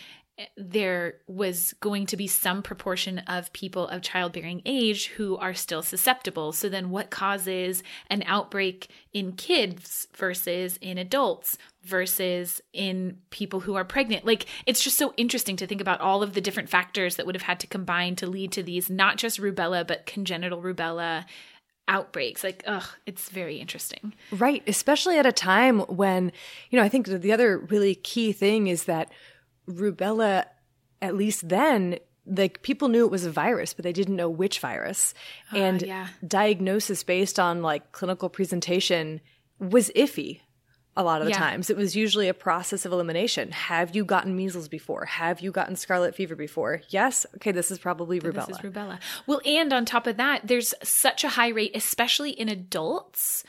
[0.57, 5.83] there was going to be some proportion of people of childbearing age who are still
[5.83, 6.51] susceptible.
[6.53, 13.77] So then what causes an outbreak in kids versus in adults versus in people who
[13.77, 14.27] are pregnant?
[14.27, 17.37] Like it's just so interesting to think about all of the different factors that would
[17.37, 21.27] have had to combine to lead to these not just rubella but congenital rubella
[21.87, 22.43] outbreaks.
[22.43, 24.15] Like ugh, it's very interesting.
[24.33, 26.33] Right, especially at a time when,
[26.71, 29.13] you know, I think the other really key thing is that
[29.69, 30.45] rubella,
[31.01, 34.61] at least then, like people knew it was a virus, but they didn't know which
[34.61, 35.15] virus.
[35.53, 36.09] Ah, and yeah.
[36.27, 39.21] diagnosis based on like clinical presentation
[39.59, 40.41] was iffy
[40.97, 41.39] a lot of the Yeah.
[41.39, 41.71] times.
[41.71, 43.51] It was usually a process of elimination.
[43.51, 45.07] Have you gotten measles before?
[45.07, 46.83] Have you gotten scarlet fever before?
[46.89, 47.27] Yes.
[47.37, 48.47] Okay, this is probably rubella.
[48.47, 48.99] This is rubella.
[49.27, 53.43] Well, and on top of that, there's such a high rate, especially in adults,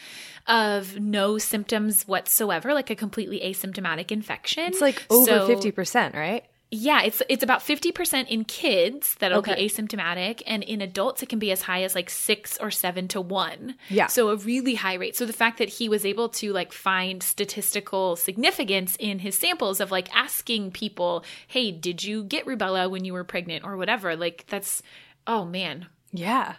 [0.47, 4.65] of no symptoms whatsoever, like a completely asymptomatic infection.
[4.65, 6.45] it's like over So- 50%, right?
[6.77, 9.55] Yeah, it's it's about fifty percent in kids that'll Okay.
[9.55, 13.07] be asymptomatic, and in adults it can be as high as like six or seven
[13.09, 13.75] to one.
[13.89, 14.07] Yeah.
[14.07, 15.15] so a really high rate.
[15.15, 19.79] So the fact that he was able to like find statistical significance in his samples
[19.79, 24.15] of like asking people, "Hey, did you get rubella when you were pregnant or whatever?"
[24.15, 24.81] Like that's
[25.27, 26.55] oh man, Yeah.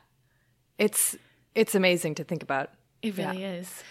[0.78, 1.16] It's
[1.54, 2.70] It's amazing to think about.
[3.02, 3.54] It really yeah.
[3.54, 3.82] is.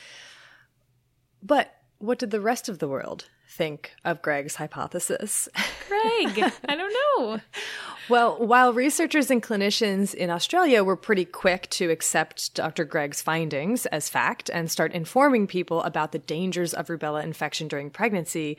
[1.42, 5.48] But what did the rest of the world think of Greg's hypothesis?
[5.88, 7.40] Greg, I don't know.
[8.10, 12.84] Well, while researchers and clinicians in Australia were pretty quick to accept Dr.
[12.84, 17.90] Greg's findings as fact and start informing people about the dangers of rubella infection during
[17.90, 18.58] pregnancy,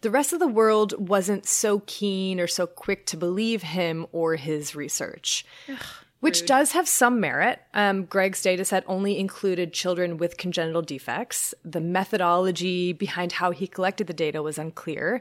[0.00, 4.36] the rest of the world wasn't so keen or so quick to believe him or
[4.36, 5.46] his research.
[5.68, 5.78] Ugh
[6.24, 6.48] which Rude.
[6.48, 7.60] does have some merit.
[7.74, 11.52] Um, Greg's dataset only included children with congenital defects.
[11.62, 15.20] The methodology behind how he collected the data was unclear.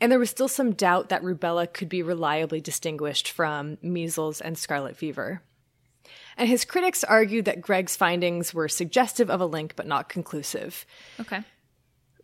[0.00, 4.58] And there was still some doubt that rubella could be reliably distinguished from measles and
[4.58, 5.40] scarlet fever.
[6.36, 10.84] And his critics argued that Greg's findings were suggestive of a link but not conclusive.
[11.20, 11.44] Okay.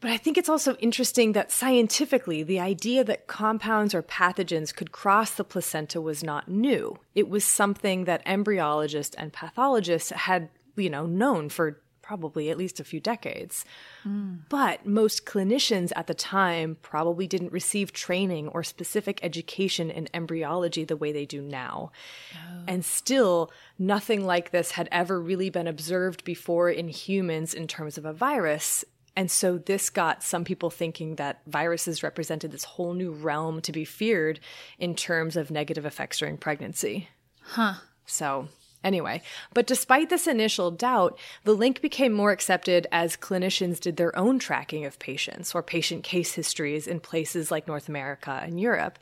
[0.01, 4.93] But I think it's also interesting that scientifically, the idea that compounds or pathogens could
[4.93, 6.99] cross the placenta was not new.
[7.15, 12.79] It was something that embryologists and pathologists had, you know, known for probably at least
[12.79, 13.65] a few decades.
[14.07, 14.43] Mm.
[14.49, 20.85] But most clinicians at the time probably didn't receive training or specific education in embryology
[20.85, 21.91] the way they do now.
[22.33, 22.63] Oh.
[22.69, 27.99] And still, nothing like this had ever really been observed before in humans in terms
[27.99, 28.85] of a virus.
[29.17, 33.73] And so this got some people thinking that viruses represented this whole new realm to
[33.73, 34.41] be feared
[34.79, 37.09] in terms of negative effects during pregnancy.
[37.41, 37.75] Huh.
[38.05, 38.49] So
[38.87, 39.21] Anyway,
[39.53, 44.39] but despite this initial doubt, the link became more accepted as clinicians did their own
[44.39, 49.01] tracking of patients or patient case histories in places like North America and Europe.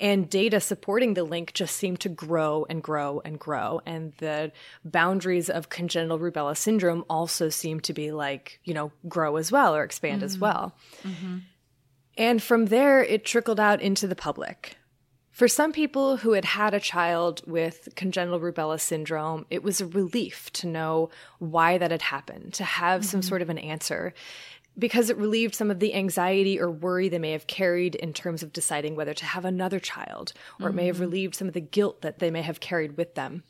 [0.00, 3.80] And data supporting the link just seemed to grow and grow and grow.
[3.86, 4.50] And the
[4.84, 9.76] boundaries of congenital rubella syndrome also seemed to be like, you know, grow as well
[9.76, 10.24] or expand mm-hmm.
[10.24, 10.74] as well.
[11.04, 11.38] Mm-hmm.
[12.18, 14.76] And from there, it trickled out into the public.
[15.40, 19.86] For some people who had had a child with congenital rubella syndrome, it was a
[19.86, 23.08] relief to know why that had happened, to have mm-hmm.
[23.08, 24.12] some sort of an answer,
[24.78, 28.42] because it relieved some of the anxiety or worry they may have carried in terms
[28.42, 30.66] of deciding whether to have another child, or mm-hmm.
[30.66, 31.04] it may have mm-hmm.
[31.04, 33.42] relieved some of the guilt that they may have carried with them.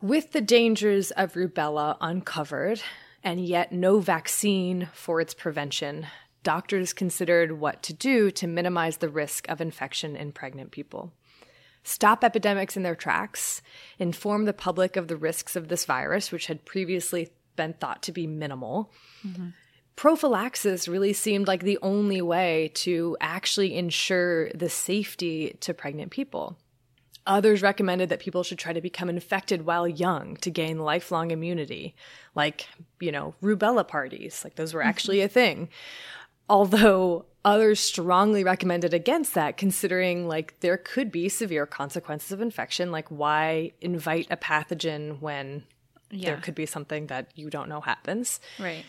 [0.00, 2.80] With the dangers of rubella uncovered,
[3.22, 6.06] and yet no vaccine for its prevention,
[6.44, 11.12] doctors considered what to do to minimize the risk of infection in pregnant people.
[11.82, 13.60] Stop epidemics in their tracks,
[13.98, 18.12] inform the public of the risks of this virus, which had previously been thought to
[18.12, 18.90] be minimal.
[19.26, 19.48] Mm-hmm.
[19.96, 26.56] Prophylaxis really seemed like the only way to actually ensure the safety to pregnant people.
[27.26, 31.94] Others recommended that people should try to become infected while young to gain lifelong immunity,
[32.34, 32.66] like,
[33.00, 34.42] you know, rubella parties.
[34.42, 35.68] Like, those were actually a thing
[36.48, 42.90] although others strongly recommended against that considering like there could be severe consequences of infection
[42.90, 45.62] like why invite a pathogen when
[46.10, 46.30] yeah.
[46.30, 48.84] there could be something that you don't know happens right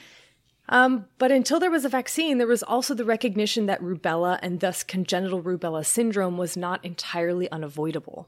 [0.69, 4.59] um, but until there was a vaccine, there was also the recognition that rubella and
[4.59, 8.27] thus congenital rubella syndrome was not entirely unavoidable.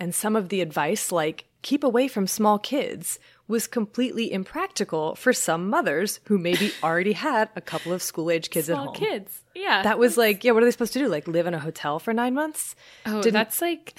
[0.00, 5.32] And some of the advice, like keep away from small kids, was completely impractical for
[5.32, 8.94] some mothers who maybe already had a couple of school age kids Small at home.
[8.94, 9.42] kids.
[9.54, 9.82] Yeah.
[9.82, 11.08] That was like, yeah, what are they supposed to do?
[11.08, 12.74] Like live in a hotel for nine months?
[13.04, 13.34] Oh, Didn't...
[13.34, 13.98] that's like,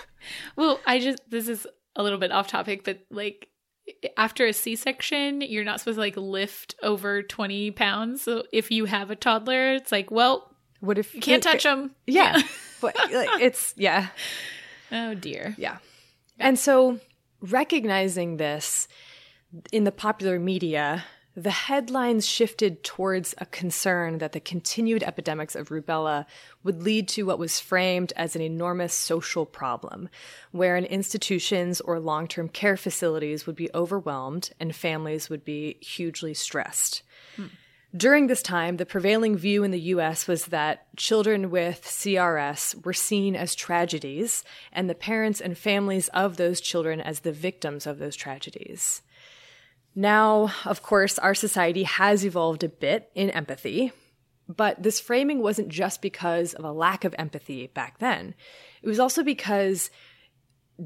[0.56, 3.48] well, I just, this is a little bit off topic, but like
[4.16, 8.22] after a C section, you're not supposed to like lift over 20 pounds.
[8.22, 11.92] So if you have a toddler, it's like, well, what if you can't touch them?
[12.06, 12.38] Yeah.
[12.38, 12.42] yeah.
[12.80, 14.08] but like, it's, yeah.
[14.92, 15.54] Oh dear.
[15.56, 15.76] Yeah.
[16.40, 16.98] And so
[17.40, 18.88] recognizing this
[19.72, 21.04] in the popular media,
[21.36, 26.26] the headlines shifted towards a concern that the continued epidemics of rubella
[26.64, 30.08] would lead to what was framed as an enormous social problem,
[30.50, 36.34] wherein institutions or long term care facilities would be overwhelmed and families would be hugely
[36.34, 37.02] stressed.
[37.96, 42.92] During this time, the prevailing view in the US was that children with CRS were
[42.92, 47.98] seen as tragedies, and the parents and families of those children as the victims of
[47.98, 49.02] those tragedies.
[49.96, 53.90] Now, of course, our society has evolved a bit in empathy,
[54.46, 58.34] but this framing wasn't just because of a lack of empathy back then.
[58.82, 59.90] It was also because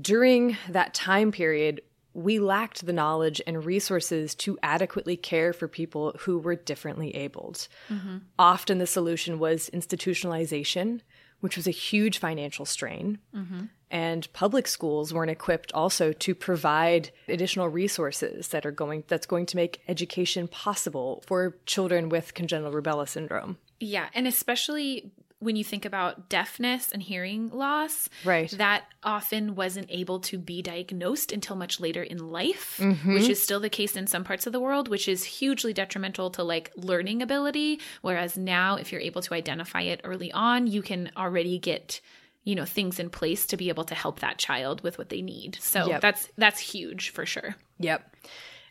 [0.00, 1.82] during that time period,
[2.14, 7.66] we lacked the knowledge and resources to adequately care for people who were differently abled.
[7.90, 8.18] Mm-hmm.
[8.38, 11.00] Often the solution was institutionalization,
[11.40, 13.18] which was a huge financial strain.
[13.34, 13.64] Mm-hmm.
[13.90, 19.46] And public schools weren't equipped also to provide additional resources that are going that's going
[19.46, 23.58] to make education possible for children with congenital rubella syndrome.
[23.80, 25.12] Yeah, and especially
[25.45, 28.51] when you think about deafness and hearing loss, Right.
[28.53, 33.14] that often wasn't able to be diagnosed until much later in life, Mm-hmm.
[33.14, 36.30] which is still the case in some parts of the world, which is hugely detrimental
[36.30, 37.80] to like learning ability.
[38.03, 42.01] Whereas now, if you're able to identify it early on, you can already get
[42.47, 45.22] you know things in place to be able to help that child with what they
[45.22, 46.01] need so Yep.
[46.03, 48.13] that's that's huge for sure Yep.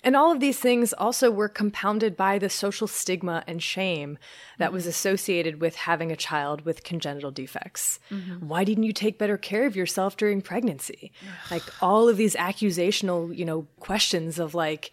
[0.03, 4.17] And all of these things also were compounded by the social stigma and shame
[4.57, 7.99] that was associated with having a child with congenital defects.
[8.11, 8.47] Mm-hmm.
[8.47, 11.13] Why didn't you take better care of yourself during pregnancy?
[11.51, 14.91] like all of these accusational, you know, questions of like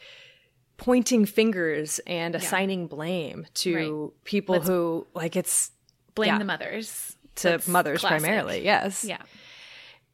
[0.77, 4.25] pointing fingers and assigning blame to Right.
[4.25, 5.73] people who like it's
[6.15, 6.39] blame Yeah.
[6.39, 8.21] the mothers to That's mothers classic.
[8.21, 8.65] primarily.
[8.65, 9.05] Yes.
[9.05, 9.19] yeah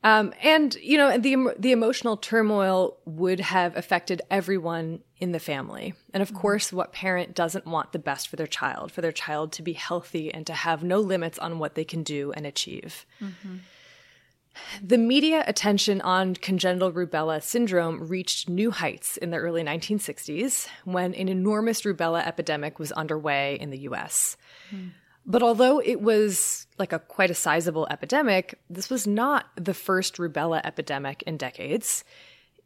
[0.07, 5.95] Um, and you know the the emotional turmoil would have affected everyone in the family,
[6.15, 6.39] and of mm-hmm.
[6.39, 9.73] course, what parent doesn't want the best for their child, for their child to be
[9.73, 13.05] healthy and to have no limits on what they can do and achieve.
[13.21, 13.57] Mm-hmm.
[14.81, 21.15] The media attention on congenital rubella syndrome reached new heights in the early 1960s when
[21.15, 24.37] an enormous rubella epidemic was underway in the US.
[24.71, 24.91] Hmm.
[25.27, 30.17] But although it was like a quite a sizable epidemic, this was not the first
[30.17, 32.05] rubella epidemic in decades.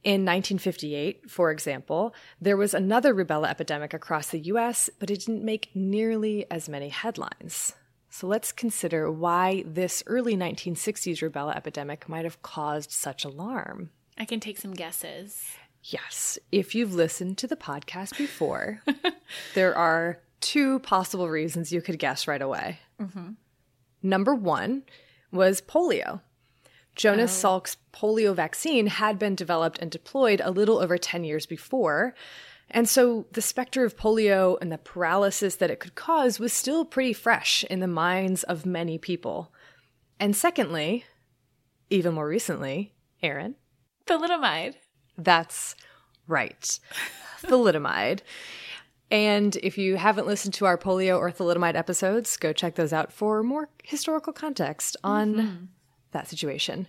[0.02, 5.44] In 1958, for example, there was another rubella epidemic across the US, but it didn't
[5.44, 7.74] make nearly as many headlines.
[8.10, 13.90] So let's consider why this early 1960s rubella epidemic might have caused such alarm.
[14.18, 18.82] i can take some guesses Yes, if you've listened to the podcast before,
[19.54, 22.78] there are two possible reasons you could guess right away.
[23.00, 23.32] Mm-hmm.
[24.02, 24.82] Number one
[25.30, 26.20] was polio.
[26.96, 27.48] Jonas oh.
[27.48, 32.14] Salk's polio vaccine had been developed and deployed a little over 10 years before.
[32.70, 36.84] And so the specter of polio and the paralysis that it could cause was still
[36.84, 39.52] pretty fresh in the minds of many people.
[40.18, 41.04] And secondly,
[41.88, 43.56] even more recently, Erin,
[44.06, 44.74] thalidomide
[45.24, 45.76] that's
[46.26, 46.78] right.
[47.42, 48.20] Thalidomide.
[49.10, 53.12] And if you haven't listened to our polio or thalidomide episodes, go check those out
[53.12, 55.70] for more historical context on
[56.12, 56.86] that situation.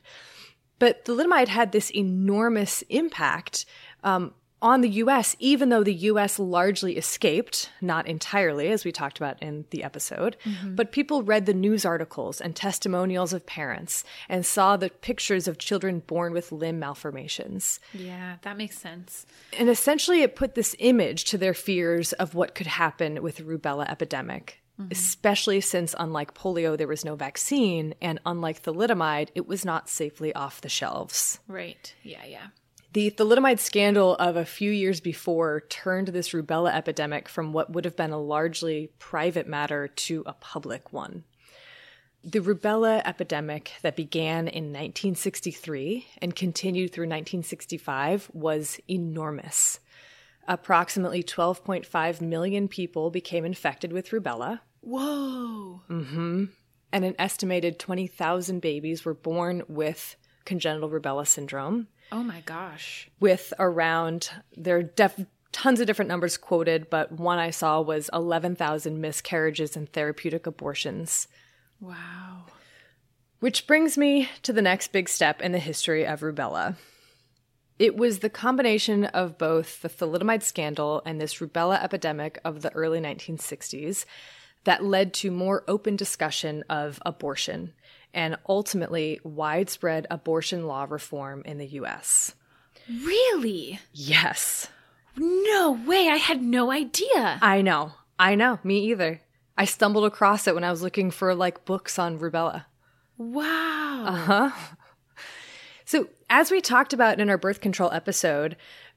[0.78, 3.66] But thalidomide had this enormous impact
[4.04, 9.18] um, on the US, even though the US largely escaped, not entirely, as we talked
[9.18, 10.38] about in the episode.
[10.46, 10.76] Mm-hmm.
[10.76, 15.58] But people read the news articles and testimonials of parents and saw the pictures of
[15.58, 17.80] children born with limb malformations.
[17.94, 19.26] yeah that makes sense
[19.58, 23.44] And essentially, it put this image to their fears of what could happen with the
[23.44, 24.92] rubella epidemic, mm-hmm.
[24.92, 30.34] especially since, unlike polio, there was no vaccine, and unlike thalidomide, it was not safely
[30.34, 31.40] off the shelves.
[31.48, 32.48] right yeah yeah
[32.94, 37.86] The thalidomide scandal of a few years before turned this rubella epidemic from what would
[37.86, 41.24] have been a largely private matter to a public one.
[42.22, 49.80] The rubella epidemic that began in 1963 and continued through 1965 was enormous.
[50.46, 56.46] Approximately 12.5 million people became infected with rubella, whoa Mm-hmm.
[56.92, 63.54] and an estimated 20,000 babies were born with congenital rubella syndrome oh my gosh with
[63.60, 69.00] around there are def- tons of different numbers quoted, but one I saw was 11,000
[69.00, 71.28] miscarriages and therapeutic abortions.
[71.80, 72.44] wow
[73.40, 76.76] Which brings me to the next big step in the history of rubella.
[77.80, 82.72] It was the combination of both the thalidomide scandal and this rubella epidemic of the
[82.74, 84.06] early 1960s
[84.64, 87.74] that led to more open discussion of abortion
[88.14, 92.36] and ultimately widespread abortion law reform in the US.
[92.90, 94.68] really Yes.
[95.18, 97.94] no way i had no idea I know.
[98.20, 98.60] I know.
[98.64, 99.20] Me either.
[99.58, 102.66] I stumbled across it when I was looking for like books on rubella.
[103.18, 104.52] wow Uh huh.
[105.86, 108.56] So, as we talked about in our birth control episode,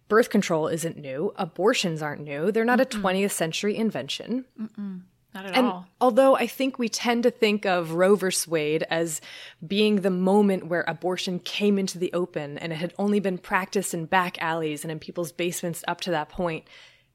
[0.08, 1.32] birth control isn't new.
[1.36, 2.52] Abortions aren't new.
[2.52, 4.44] They're not a 20th century invention.
[5.34, 8.46] Not at And all although I think we tend to think of Roe vs.
[8.46, 9.20] Wade as
[9.66, 13.94] being the moment where abortion came into the open and it had only been practiced
[13.94, 16.64] in back alleys and in people's basements up to that point,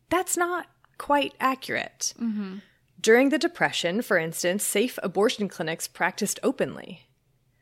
[0.09, 0.67] that's not
[0.97, 2.13] quite accurate.
[2.19, 2.57] Mm-hmm.
[3.01, 7.05] During the Depression, for instance, safe abortion clinics practiced openly.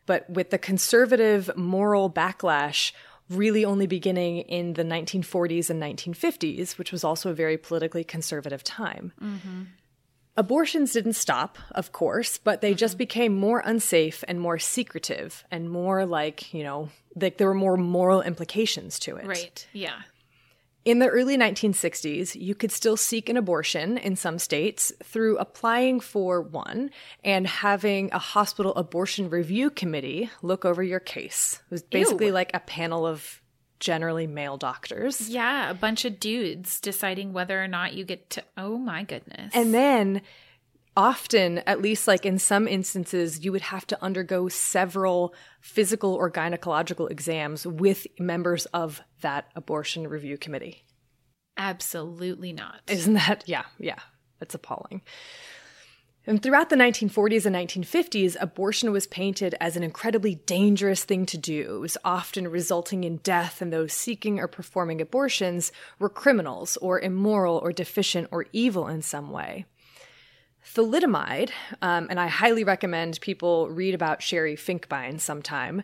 [0.05, 2.93] But with the conservative moral backlash
[3.29, 8.63] really only beginning in the 1940s and 1950s, which was also a very politically conservative
[8.63, 9.11] time.
[9.21, 9.63] Mm-hmm.
[10.37, 12.99] Abortions didn't stop, of course, but they just mm-hmm.
[12.99, 16.89] became more unsafe and more secretive and more like, you know,
[17.21, 19.25] like there were more moral implications to it.
[19.25, 20.01] right yeah
[20.85, 25.99] In the early 1960s, you could still seek an abortion in some states through applying
[25.99, 26.91] for one
[27.23, 31.59] and having a hospital abortion review committee look over your case.
[31.65, 32.33] It was basically Ew.
[32.33, 33.41] like a panel of
[33.79, 35.29] generally male doctors.
[35.29, 38.43] Yeah, a bunch of dudes deciding whether or not you get to.
[38.57, 39.51] Oh my goodness.
[39.53, 40.21] And then
[40.95, 46.31] often, at least like in some instances, you would have to undergo several physical or
[46.31, 50.83] gynecological exams with members of that abortion review committee.
[51.55, 52.81] Absolutely not.
[52.87, 53.99] Isn't that, yeah, yeah,
[54.39, 55.01] that's appalling.
[56.27, 61.37] And throughout the 1940s and 1950s, abortion was painted as an incredibly dangerous thing to
[61.37, 61.75] do.
[61.75, 66.99] It was often resulting in death, and those seeking or performing abortions were criminals or
[66.99, 69.65] immoral or deficient or evil in some way.
[70.75, 71.51] Thalidomide,
[71.81, 75.81] um, and I highly recommend people read about Sherri Finkbine sometime,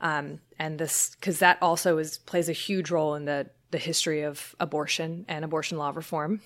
[0.00, 4.22] um, and this because that also is plays a huge role in the the history
[4.22, 6.40] of abortion and abortion law reform.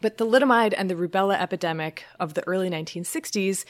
[0.00, 3.64] But the thalidomide and the rubella epidemic of the early 1960s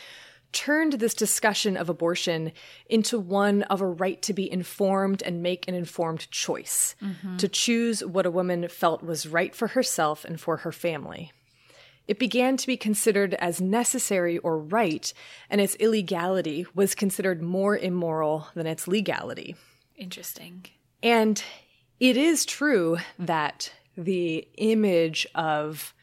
[0.53, 2.53] turned this discussion of abortion
[2.89, 7.37] into one of a right to be informed and make an informed choice, mm-hmm.
[7.39, 11.33] to choose what a woman felt was right for herself and for her family.
[12.09, 15.13] It began to be considered as necessary or right,
[15.49, 19.57] and its illegality was considered more immoral than its legality.
[19.97, 20.67] Interesting.
[21.03, 21.43] And
[22.01, 25.95] it is true that the image of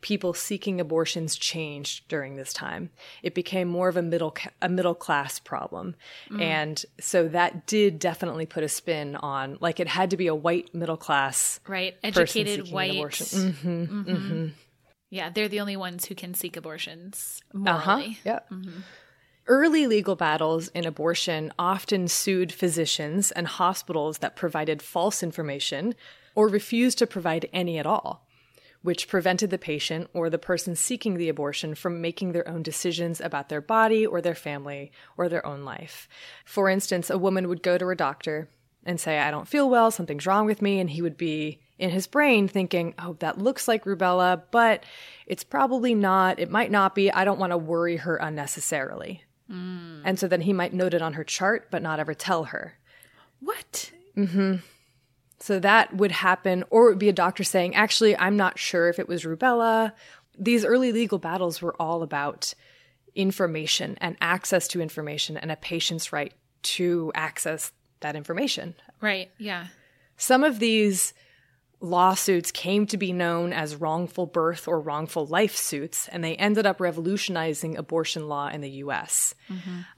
[0.00, 2.90] people seeking abortions changed during this time.
[3.22, 5.94] It became more of a middle a middle class problem.
[6.28, 6.40] Mm.
[6.40, 10.34] And so that did definitely put a spin on like it had to be a
[10.34, 11.96] white middle class Right.
[12.02, 12.90] Educated seeking an white.
[12.90, 13.52] abortion.
[13.62, 14.52] Mhm.
[15.10, 17.96] Yeah, they're the only ones who can seek abortions Uh-huh.
[17.96, 18.18] morally.
[18.24, 18.50] Yep.
[19.46, 25.94] Early legal battles in abortion often sued physicians and hospitals that provided false information
[26.34, 28.26] or refused to provide any at all,
[28.82, 33.20] which prevented the patient or the person seeking the abortion from making their own decisions
[33.20, 36.08] about their body or their family or their own life.
[36.44, 38.48] For instance, a woman would go to her doctor
[38.84, 41.90] and say, I don't feel well, something's wrong with me, and he would be in
[41.90, 44.84] his brain thinking, oh, that looks like rubella, but
[45.26, 46.38] it's probably not.
[46.38, 47.10] It might not be.
[47.10, 49.22] I don't want to worry her unnecessarily.
[49.50, 50.02] Mm.
[50.04, 52.78] And so then he might note it on her chart, but not ever tell her.
[53.40, 53.90] What?
[54.16, 54.56] Mm-hmm.
[55.42, 58.88] So that would happen, or it would be a doctor saying, actually, I'm not sure
[58.88, 59.90] if it was rubella.
[60.38, 62.54] These early legal battles were all about
[63.16, 66.32] information and access to information and a patient's right
[66.62, 67.72] to access
[68.02, 68.76] that information.
[69.00, 69.32] Right.
[69.36, 69.66] Yeah.
[70.16, 71.12] Some of these
[71.82, 76.64] lawsuits came to be known as wrongful birth or wrongful life suits, and they ended
[76.64, 79.34] up revolutionizing abortion law in the US.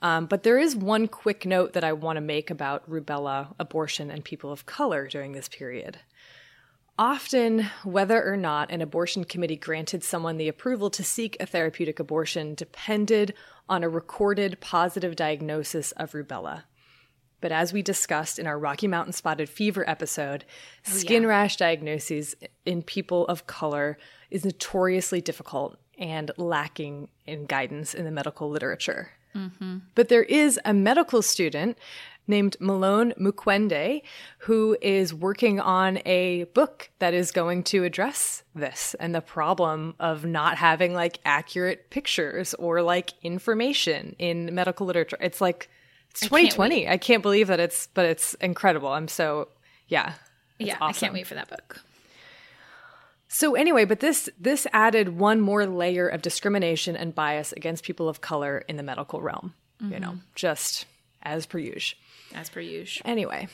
[0.03, 4.11] Um, but there is one quick note that I want to make about rubella, abortion,
[4.11, 5.99] and people of color during this period.
[6.97, 11.99] Often, whether or not an abortion committee granted someone the approval to seek a therapeutic
[11.99, 13.35] abortion depended
[13.69, 16.63] on a recorded positive diagnosis of rubella.
[17.45, 20.47] But as we discussed in our Rocky Mountain Spotted Fever episode,
[20.89, 22.35] oh, skin rash diagnoses
[22.65, 23.99] in people of color
[24.31, 29.11] is notoriously difficult and lacking in guidance in the medical literature.
[29.37, 29.81] Mm-hmm.
[29.95, 31.77] But there is a medical student
[32.27, 34.01] named Malone Mukwende
[34.39, 39.97] who is working on a book that is going to address this and the problem
[40.01, 45.19] of not having like accurate pictures or like information in medical literature.
[45.21, 45.69] It's like
[46.15, 46.89] it's can't 2020.
[46.89, 48.89] I can't believe that it's but it's incredible.
[48.89, 49.49] I'm so
[49.89, 50.15] yeah.
[50.59, 50.77] yeah.
[50.81, 51.81] I can't wait for that book.
[53.29, 58.09] So anyway, but this this added one more layer of discrimination and bias against people
[58.09, 59.55] of color in the medical realm.
[59.81, 60.19] You know, mm-hmm.
[60.35, 60.87] just
[61.23, 61.99] as per usual.
[62.35, 63.03] As per usual.
[63.05, 63.49] Anyway,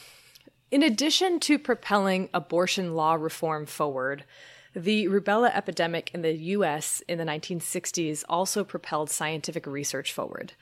[0.71, 4.25] in addition to propelling abortion law reform forward,
[4.75, 10.53] the rubella epidemic in the US in the 1960s also propelled scientific research forward.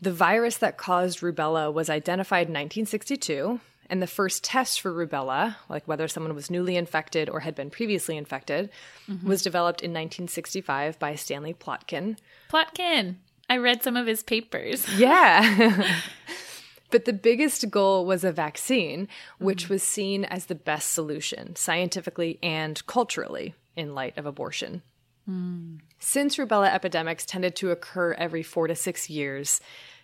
[0.00, 3.60] The virus that caused rubella was identified in 1962,
[3.90, 7.70] and the first test for rubella, like whether someone was newly infected or had been
[7.70, 8.70] previously infected,
[9.08, 9.28] mm-hmm.
[9.28, 12.16] was developed in 1965 by Stanley Plotkin.
[12.50, 13.16] Plotkin.
[13.50, 14.86] I read some of his papers.
[14.96, 15.96] Yeah.
[16.90, 19.08] but the biggest goal was a vaccine,
[19.38, 19.74] which mm-hmm.
[19.74, 24.82] was seen as the best solution, scientifically and culturally, in light of abortion.
[25.28, 25.80] Mm.
[25.98, 29.60] Since rubella epidemics tended to occur every four to six years,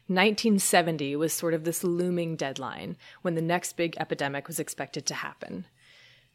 [0.09, 5.15] 1970 was sort of this looming deadline when the next big epidemic was expected to
[5.15, 5.67] happen.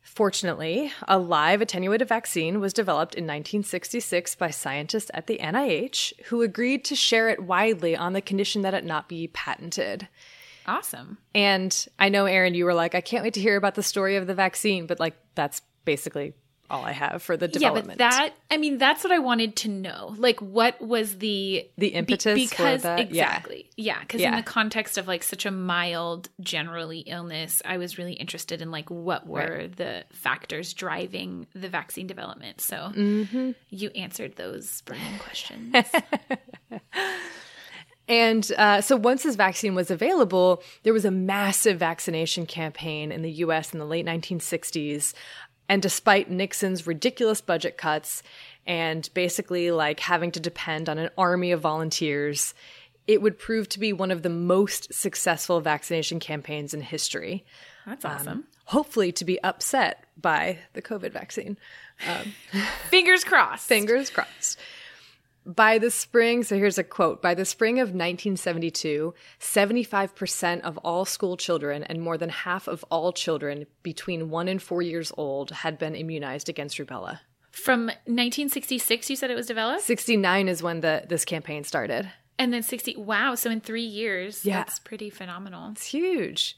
[0.01, 6.41] Fortunately, a live attenuated vaccine was developed in 1966 by scientists at the NIH who
[6.41, 10.07] agreed to share it widely on the condition that it not be patented.
[10.65, 11.19] Awesome.
[11.33, 14.15] And I know, Erin, you were like, I can't wait to hear about the story
[14.15, 16.33] of the vaccine, but like, that's basically
[16.71, 17.99] all I have for the development.
[17.99, 20.15] Yeah, but that I mean, that's what I wanted to know.
[20.17, 22.99] Like, what was the the impetus be, because for that?
[22.99, 24.29] exactly, yeah, because Yeah.
[24.29, 28.71] in the context of like such a mild, generally illness, I was really interested in
[28.71, 32.61] like what were the factors driving the vaccine development.
[32.61, 33.51] So Mm-hmm.
[33.69, 35.75] you answered those burning questions.
[38.07, 43.21] And uh, so once this vaccine was available, there was a massive vaccination campaign in
[43.21, 45.13] the US in the late 1960s.
[45.71, 48.23] And despite Nixon's ridiculous budget cuts
[48.67, 52.53] and basically like having to depend on an army of volunteers,
[53.07, 57.45] it would prove to be one of the most successful vaccination campaigns in history.
[57.85, 58.43] That's um, awesome.
[58.65, 61.57] Hopefully, to be upset by the COVID vaccine.
[62.05, 62.33] Um,
[62.89, 63.65] Fingers crossed.
[63.65, 64.59] Fingers crossed.
[65.45, 67.21] By the spring, so here's a quote.
[67.21, 72.85] By the spring of 1972, 75% of all school children and more than half of
[72.91, 77.19] all children between one and four years old had been immunized against rubella.
[77.51, 82.09] From 1966, you said it was developed, 69 is when the this campaign started.
[82.39, 82.95] and then 60.
[82.97, 84.57] Wow, so in three years, Yeah.
[84.57, 85.69] that's pretty phenomenal.
[85.71, 86.57] It's huge.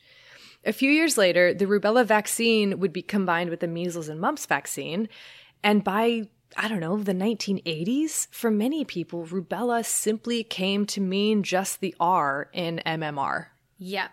[0.65, 4.45] A few years later, the rubella vaccine would be combined with the measles and mumps
[4.45, 5.09] vaccine.
[5.61, 11.43] And by, I don't know, the 1980s, for many people, rubella simply came to mean
[11.43, 13.47] just the R in MMR.
[13.77, 14.11] Yep.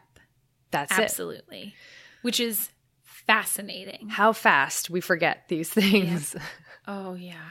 [0.71, 1.03] That's it.
[1.03, 1.75] Absolutely.
[2.23, 2.71] Which is
[3.03, 4.09] fascinating.
[4.09, 6.37] How fast we forget these things.
[6.87, 7.51] Oh, yeah.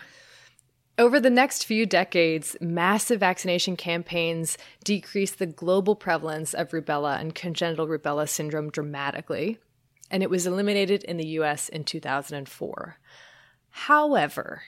[0.97, 7.33] Over the next few decades, massive vaccination campaigns decreased the global prevalence of rubella and
[7.33, 9.59] congenital rubella syndrome dramatically,
[10.11, 12.97] and it was eliminated in the US in 2004.
[13.69, 14.63] However,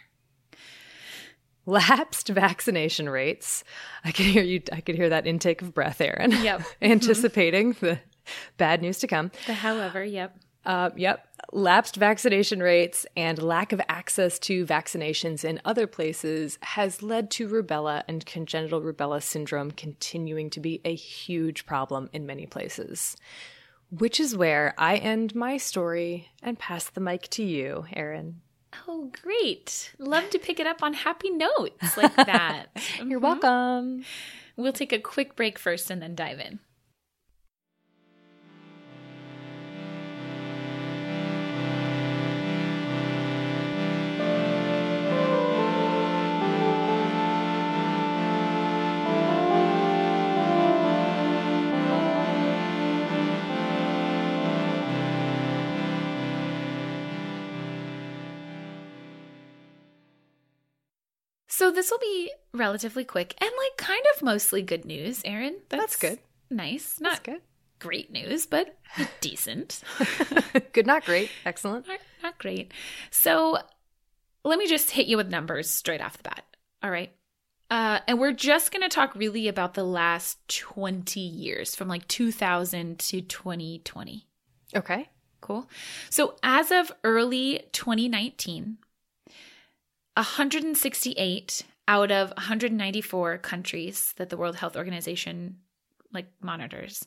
[1.65, 3.63] lapsed vaccination rates,
[4.03, 6.31] I can hear you I could hear that intake of breath, Erin.
[6.31, 6.63] Yep.
[6.81, 7.99] Anticipating the
[8.57, 9.31] bad news to come.
[9.47, 10.37] The however, yep.
[10.65, 11.27] Uh, yep.
[11.53, 17.47] Lapsed vaccination rates and lack of access to vaccinations in other places has led to
[17.47, 23.17] rubella and congenital rubella syndrome continuing to be a huge problem in many places.
[23.89, 28.41] Which is where I end my story and pass the mic to you, Erin.
[28.87, 29.93] Oh, great.
[29.99, 32.67] Love to pick it up on happy notes like that.
[33.05, 33.23] You're Mhm.
[33.41, 34.05] welcome.
[34.57, 36.59] We'll take a quick break first and then dive in.
[61.81, 65.55] This will be relatively quick and like kind of mostly good news, Erin.
[65.69, 66.19] That's good.
[66.51, 67.01] Nice.
[67.01, 67.41] Not That's good.
[67.79, 68.77] great news, but
[69.19, 69.81] decent.
[70.73, 71.31] good, not great.
[71.43, 71.87] Excellent.
[71.87, 72.71] not, not great.
[73.09, 73.57] So
[74.45, 76.43] let me just hit you with numbers straight off the bat.
[76.83, 77.11] All right.
[77.71, 82.07] Uh, and we're just going to talk really about the last 20 years from like
[82.07, 84.27] 2000 to 2020.
[84.75, 85.09] Okay.
[85.41, 85.67] Cool.
[86.11, 88.77] So as of early 2019,
[90.15, 95.57] 168 out of 194 countries that the World Health Organization
[96.13, 97.05] like monitors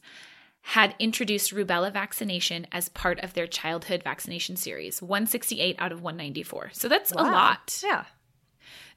[0.61, 5.01] had introduced rubella vaccination as part of their childhood vaccination series.
[5.01, 6.71] 168 out of 194.
[6.75, 7.83] So that's a lot.
[7.83, 8.05] Yeah.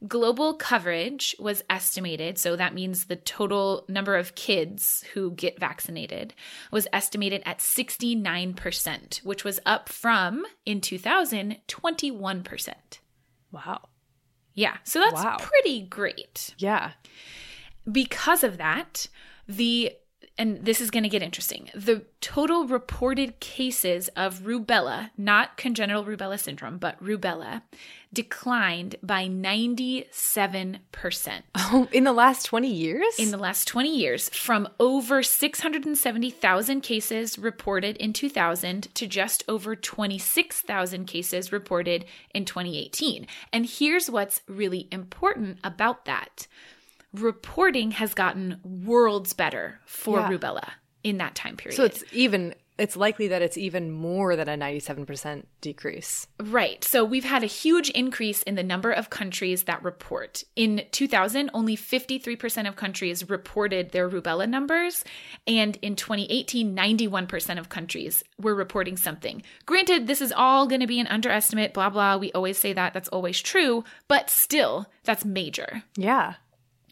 [0.05, 6.33] Global coverage was estimated, so that means the total number of kids who get vaccinated
[6.69, 12.73] was estimated at 69%, which was up from in 2000 21%.
[13.51, 13.87] Wow.
[14.57, 15.37] Yeah, so that's Wow.
[15.39, 16.55] pretty great.
[16.57, 16.91] Yeah.
[17.89, 19.07] Because of that,
[19.47, 19.93] the
[20.37, 21.69] and this is going to get interesting.
[21.73, 27.63] The total reported cases of rubella, not congenital rubella syndrome, but rubella,
[28.13, 30.79] declined by 97%.
[31.55, 33.19] Oh, in the last 20 years?
[33.19, 39.75] in the last 20 years from over 670,000 cases reported in 2000 to just over
[39.75, 43.27] 26,000 cases reported in 2018.
[43.51, 46.47] And here's what's really important about that
[47.13, 50.29] reporting has gotten worlds better for Yeah.
[50.29, 50.71] rubella
[51.03, 51.75] in that time period.
[51.77, 56.27] so it's even it's likely that it's even more than a 97% decrease.
[56.39, 56.83] Right.
[56.83, 60.43] So we've had a huge increase in the number of countries that report.
[60.55, 65.03] In 2000, only 53% of countries reported their rubella numbers.
[65.47, 69.41] And in 2018, 91% of countries were reporting something.
[69.65, 72.17] Granted, this is all going to be an underestimate, blah, blah.
[72.17, 72.93] We always say that.
[72.93, 73.85] That's always true.
[74.07, 75.81] But still, that's major.
[75.95, 76.35] Yeah.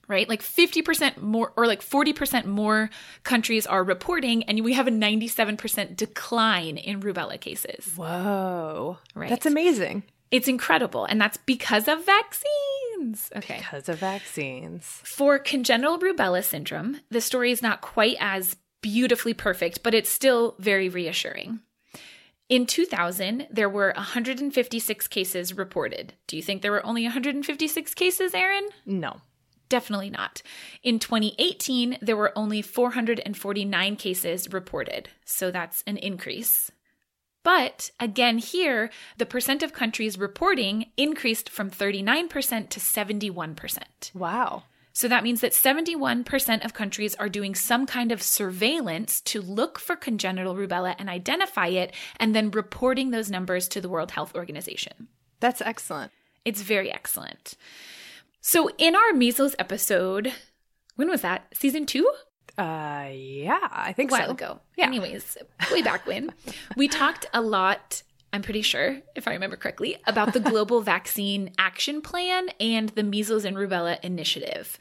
[0.08, 0.28] Right?
[0.28, 2.90] Like 50% more or like 40% more
[3.24, 7.94] countries are reporting, and we have a 97% decline in rubella cases.
[7.96, 8.98] Whoa.
[9.14, 9.30] Right.
[9.30, 10.04] That's amazing.
[10.32, 11.06] It's incredible.
[11.06, 13.32] And that's because of vaccines.
[13.36, 13.58] Okay.
[13.58, 14.86] Because of vaccines.
[15.04, 20.56] For congenital rubella syndrome, the story is not quite as beautifully perfect, but it's still
[20.60, 21.60] very reassuring.
[22.50, 26.14] In 2000, there were 156 cases reported.
[26.28, 28.68] Do you think there were only 156 cases, Erin?
[28.86, 29.22] No.
[29.70, 30.42] Definitely not.
[30.84, 36.72] In 2018, there were only 449 cases reported, so that's an increase.
[37.44, 44.16] But again, here, the percent of countries reporting increased from 39% to 71%.
[44.16, 44.64] Wow.
[44.94, 49.78] So that means that 71% of countries are doing some kind of surveillance to look
[49.78, 54.34] for congenital rubella and identify it, and then reporting those numbers to the World Health
[54.36, 55.10] Organization.
[55.42, 56.14] That's excellent.
[56.46, 57.56] It's very excellent.
[58.48, 60.32] So, in our measles episode,
[60.98, 61.48] when was that?
[61.56, 62.08] Season two?
[62.60, 64.32] Uh, yeah, I think A while so.
[64.34, 64.60] ago.
[64.78, 64.86] Yeah.
[64.86, 65.36] Anyways,
[65.72, 66.32] way back when,
[66.78, 71.54] we talked a lot, I'm pretty sure, if I remember correctly, about the Global Vaccine
[71.58, 74.78] Action Plan and the Measles and Rubella Initiative,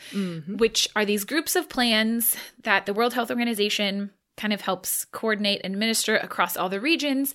[0.47, 5.63] which are these groups of plans that the World Health Organization kind of helps coordinate
[5.65, 7.35] and administer across all the regions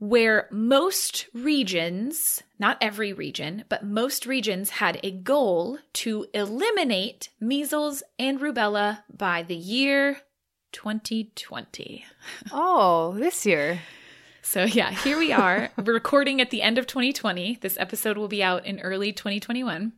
[0.00, 8.02] where most regions, not every region, but most regions had a goal to eliminate measles
[8.18, 10.22] and rubella by the year
[10.72, 12.04] 2020.
[12.52, 13.80] Oh, this year.
[14.40, 15.70] So, yeah, here we are.
[15.76, 17.58] We're recording at the end of 2020.
[17.60, 19.92] This episode will be out in early 2021.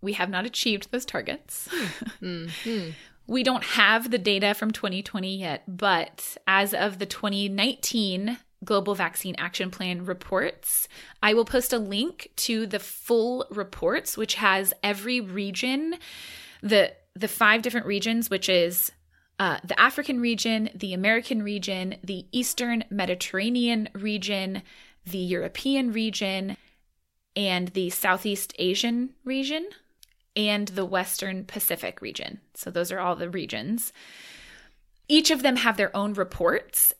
[0.00, 1.68] We have not achieved those targets.
[2.20, 2.46] Hmm.
[2.46, 2.90] Mm-hmm.
[3.26, 9.34] We don't have the data from 2020 yet, but as of the 2019 Global Vaccine
[9.38, 10.88] Action Plan reports,
[11.22, 15.96] I will post a link to the full reports, which has every region,
[16.62, 18.92] the the five different regions, which is
[19.38, 24.62] uh, the African region, the American region, the Eastern Mediterranean region,
[25.04, 26.56] the European region,
[27.34, 29.68] and the Southeast Asian region,
[30.34, 32.40] and the Western Pacific region.
[32.54, 33.92] So those are all the regions.
[35.08, 36.92] Each of them have their own reports.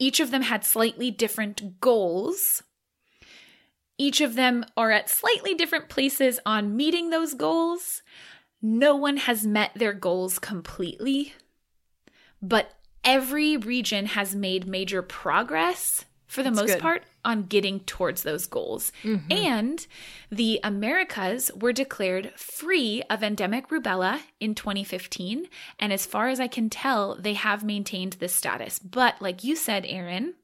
[0.00, 2.62] Each of them had slightly different goals.
[3.98, 8.02] Each of them are at slightly different places on meeting those goals.
[8.62, 11.34] No one has met their goals completely,
[12.40, 12.72] but
[13.04, 16.80] every region has made major progress for the That's most good.
[16.80, 18.92] part on getting towards those goals.
[19.02, 19.32] Mm-hmm.
[19.32, 19.86] And
[20.30, 25.46] the Americas were declared free of endemic rubella in 2015.
[25.80, 28.78] And as far as I can tell, they have maintained this status.
[28.78, 30.34] But like you said, Erin,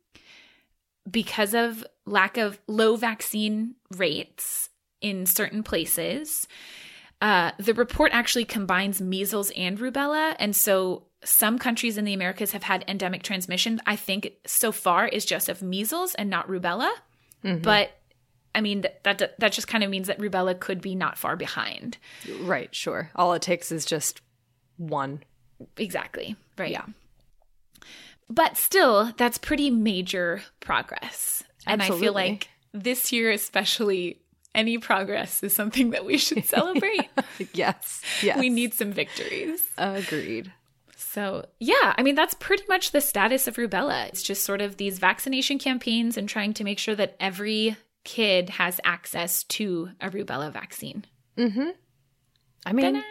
[1.08, 6.48] because of lack of low vaccine rates in certain places,
[7.20, 10.36] uh, the report actually combines measles and rubella.
[10.38, 13.80] And so some countries in the Americas have had endemic transmission.
[13.86, 16.90] I think so far is just of measles and not rubella.
[17.62, 17.90] But
[18.55, 21.36] I mean, that, that that just kind of means that rubella could be not far
[21.36, 21.98] behind.
[22.40, 23.10] Right, sure.
[23.14, 24.20] All it takes is just
[24.78, 25.22] one.
[25.76, 26.36] Exactly.
[26.59, 26.70] Right.
[26.70, 26.84] Yeah.
[28.28, 31.44] But still, that's pretty major progress.
[31.66, 34.20] And I feel like this year, especially,
[34.56, 37.08] any progress is something that we should celebrate.
[37.52, 38.02] Yes.
[38.22, 38.38] Yes.
[38.38, 39.62] We need some victories.
[39.78, 40.52] Agreed.
[40.96, 44.06] So, yeah, I mean, that's pretty much the status of rubella.
[44.08, 48.50] It's just sort of these vaccination campaigns and trying to make sure that every kid
[48.50, 51.04] has access to a rubella vaccine.
[51.36, 51.70] Mm-hmm.
[52.64, 53.02] I mean,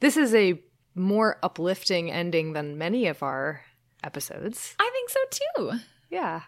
[0.00, 0.60] this is a
[0.94, 3.62] more uplifting ending than many of our
[4.02, 4.74] episodes.
[4.78, 5.78] I think so too.
[6.10, 6.42] Yeah.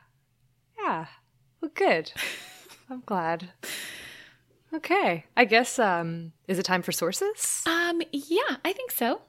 [0.81, 1.07] Yeah.
[1.61, 2.13] Well, good.
[2.91, 3.51] I'm glad.
[4.75, 5.25] Okay.
[5.37, 7.63] I guess um is it time for sources?
[7.67, 9.23] Um, yeah, I think so.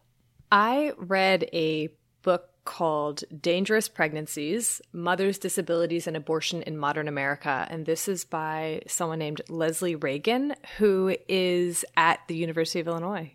[0.52, 1.90] I read a
[2.22, 7.66] book called Dangerous Pregnancies Mothers, Disabilities, and Abortion in Modern America.
[7.70, 13.32] And this is by someone named Leslie Reagan, who is at the University of Illinois.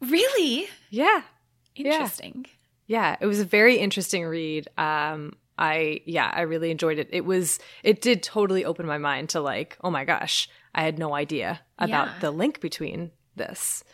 [0.00, 1.22] Really Yeah.
[1.74, 2.46] interesting.
[2.86, 3.16] Yeah.
[3.20, 4.68] It was a very interesting read.
[4.78, 7.08] Um, I, yeah, I really enjoyed it.
[7.12, 10.98] It was, it did totally open my mind to like, oh my gosh, I had
[10.98, 12.18] no idea about Yeah.
[12.20, 13.84] the link between this.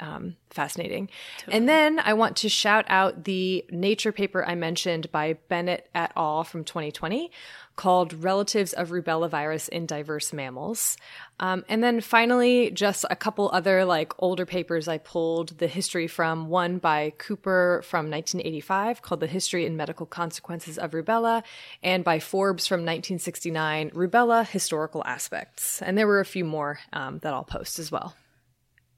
[0.00, 1.08] Um, fascinating.
[1.48, 6.12] And then I want to shout out the Nature paper I mentioned by Bennett et
[6.16, 6.42] al.
[6.42, 7.30] from 2020
[7.76, 10.96] called Relatives of Rubella Virus in Diverse Mammals.
[11.40, 16.06] Um, and then finally, just a couple other like older papers I pulled the history
[16.06, 21.42] from one by Cooper from 1985 called The History and Medical Consequences of Rubella,
[21.82, 25.82] and by Forbes from 1969, Rubella Historical Aspects.
[25.82, 28.14] And there were a few more um, that I'll post as well.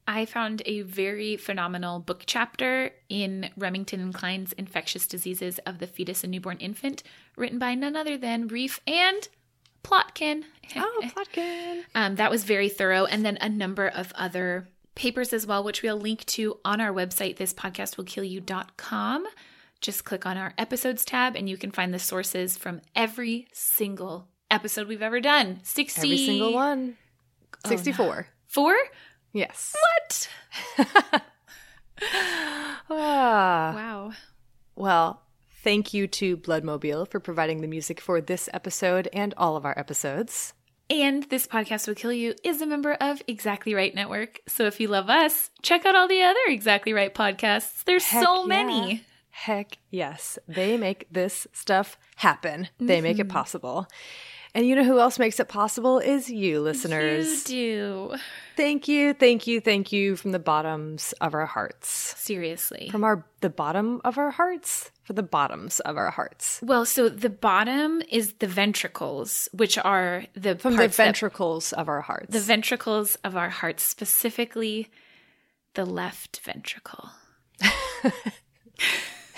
[0.07, 5.87] I found a very phenomenal book chapter in Remington and Klein's Infectious Diseases of the
[5.87, 7.03] Fetus and Newborn Infant,
[7.37, 9.29] written by none other than Reef and
[9.83, 10.45] Plotkin.
[10.77, 11.83] Oh, Plotkin.
[11.95, 13.05] Um, that was very thorough.
[13.07, 16.93] And then a number of other papers as well, which we'll link to on our
[16.93, 19.27] website, thispodcastwillkillyou.com.
[19.81, 24.29] Just click on our episodes tab and you can find the sources from every single
[24.51, 25.61] episode we've ever done.
[25.63, 26.01] 60.
[26.01, 26.97] Every single one.
[27.65, 28.29] Oh, 64.
[28.47, 28.77] Four?
[29.33, 29.75] Yes.
[30.79, 31.23] What?
[32.89, 33.73] Ah.
[33.75, 34.13] Wow.
[34.75, 35.23] Well,
[35.63, 39.77] thank you to Bloodmobile for providing the music for this episode and all of our
[39.79, 40.53] episodes.
[40.89, 44.41] And this podcast will kill you is a member of Exactly Right Network.
[44.47, 47.83] So if you love us, check out all the other Exactly Right podcasts.
[47.85, 48.47] There's Heck so yeah.
[48.47, 49.05] many.
[49.31, 50.39] Heck yes.
[50.47, 52.69] They make this stuff happen.
[52.79, 53.89] They make it possible.
[54.57, 57.47] And you know who else makes it possible is you, listeners.
[57.51, 58.17] You do.
[58.57, 62.15] Thank you, thank you, thank you from the bottoms of our hearts.
[62.17, 62.89] Seriously.
[62.91, 64.91] From our the bottom of our hearts?
[65.03, 66.59] For the bottoms of our hearts.
[66.63, 71.75] Well, so the bottom is the ventricles, which are the From the parts that- ventricles
[71.75, 72.33] of our hearts.
[72.33, 74.89] the ventricles of our hearts, specifically
[75.75, 77.11] the left ventricle.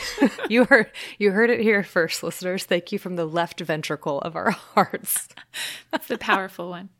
[0.48, 2.64] you heard you heard it here first, listeners.
[2.64, 5.28] Thank you from the left ventricle of our hearts.
[5.90, 6.90] That's the powerful one.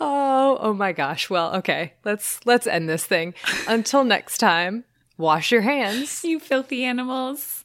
[0.00, 1.28] Oh, oh my gosh.
[1.28, 1.94] Well, okay.
[2.04, 3.34] Let's let's end this thing.
[3.66, 4.84] Until next time,
[5.18, 6.24] wash your hands.
[6.24, 7.63] You filthy animals.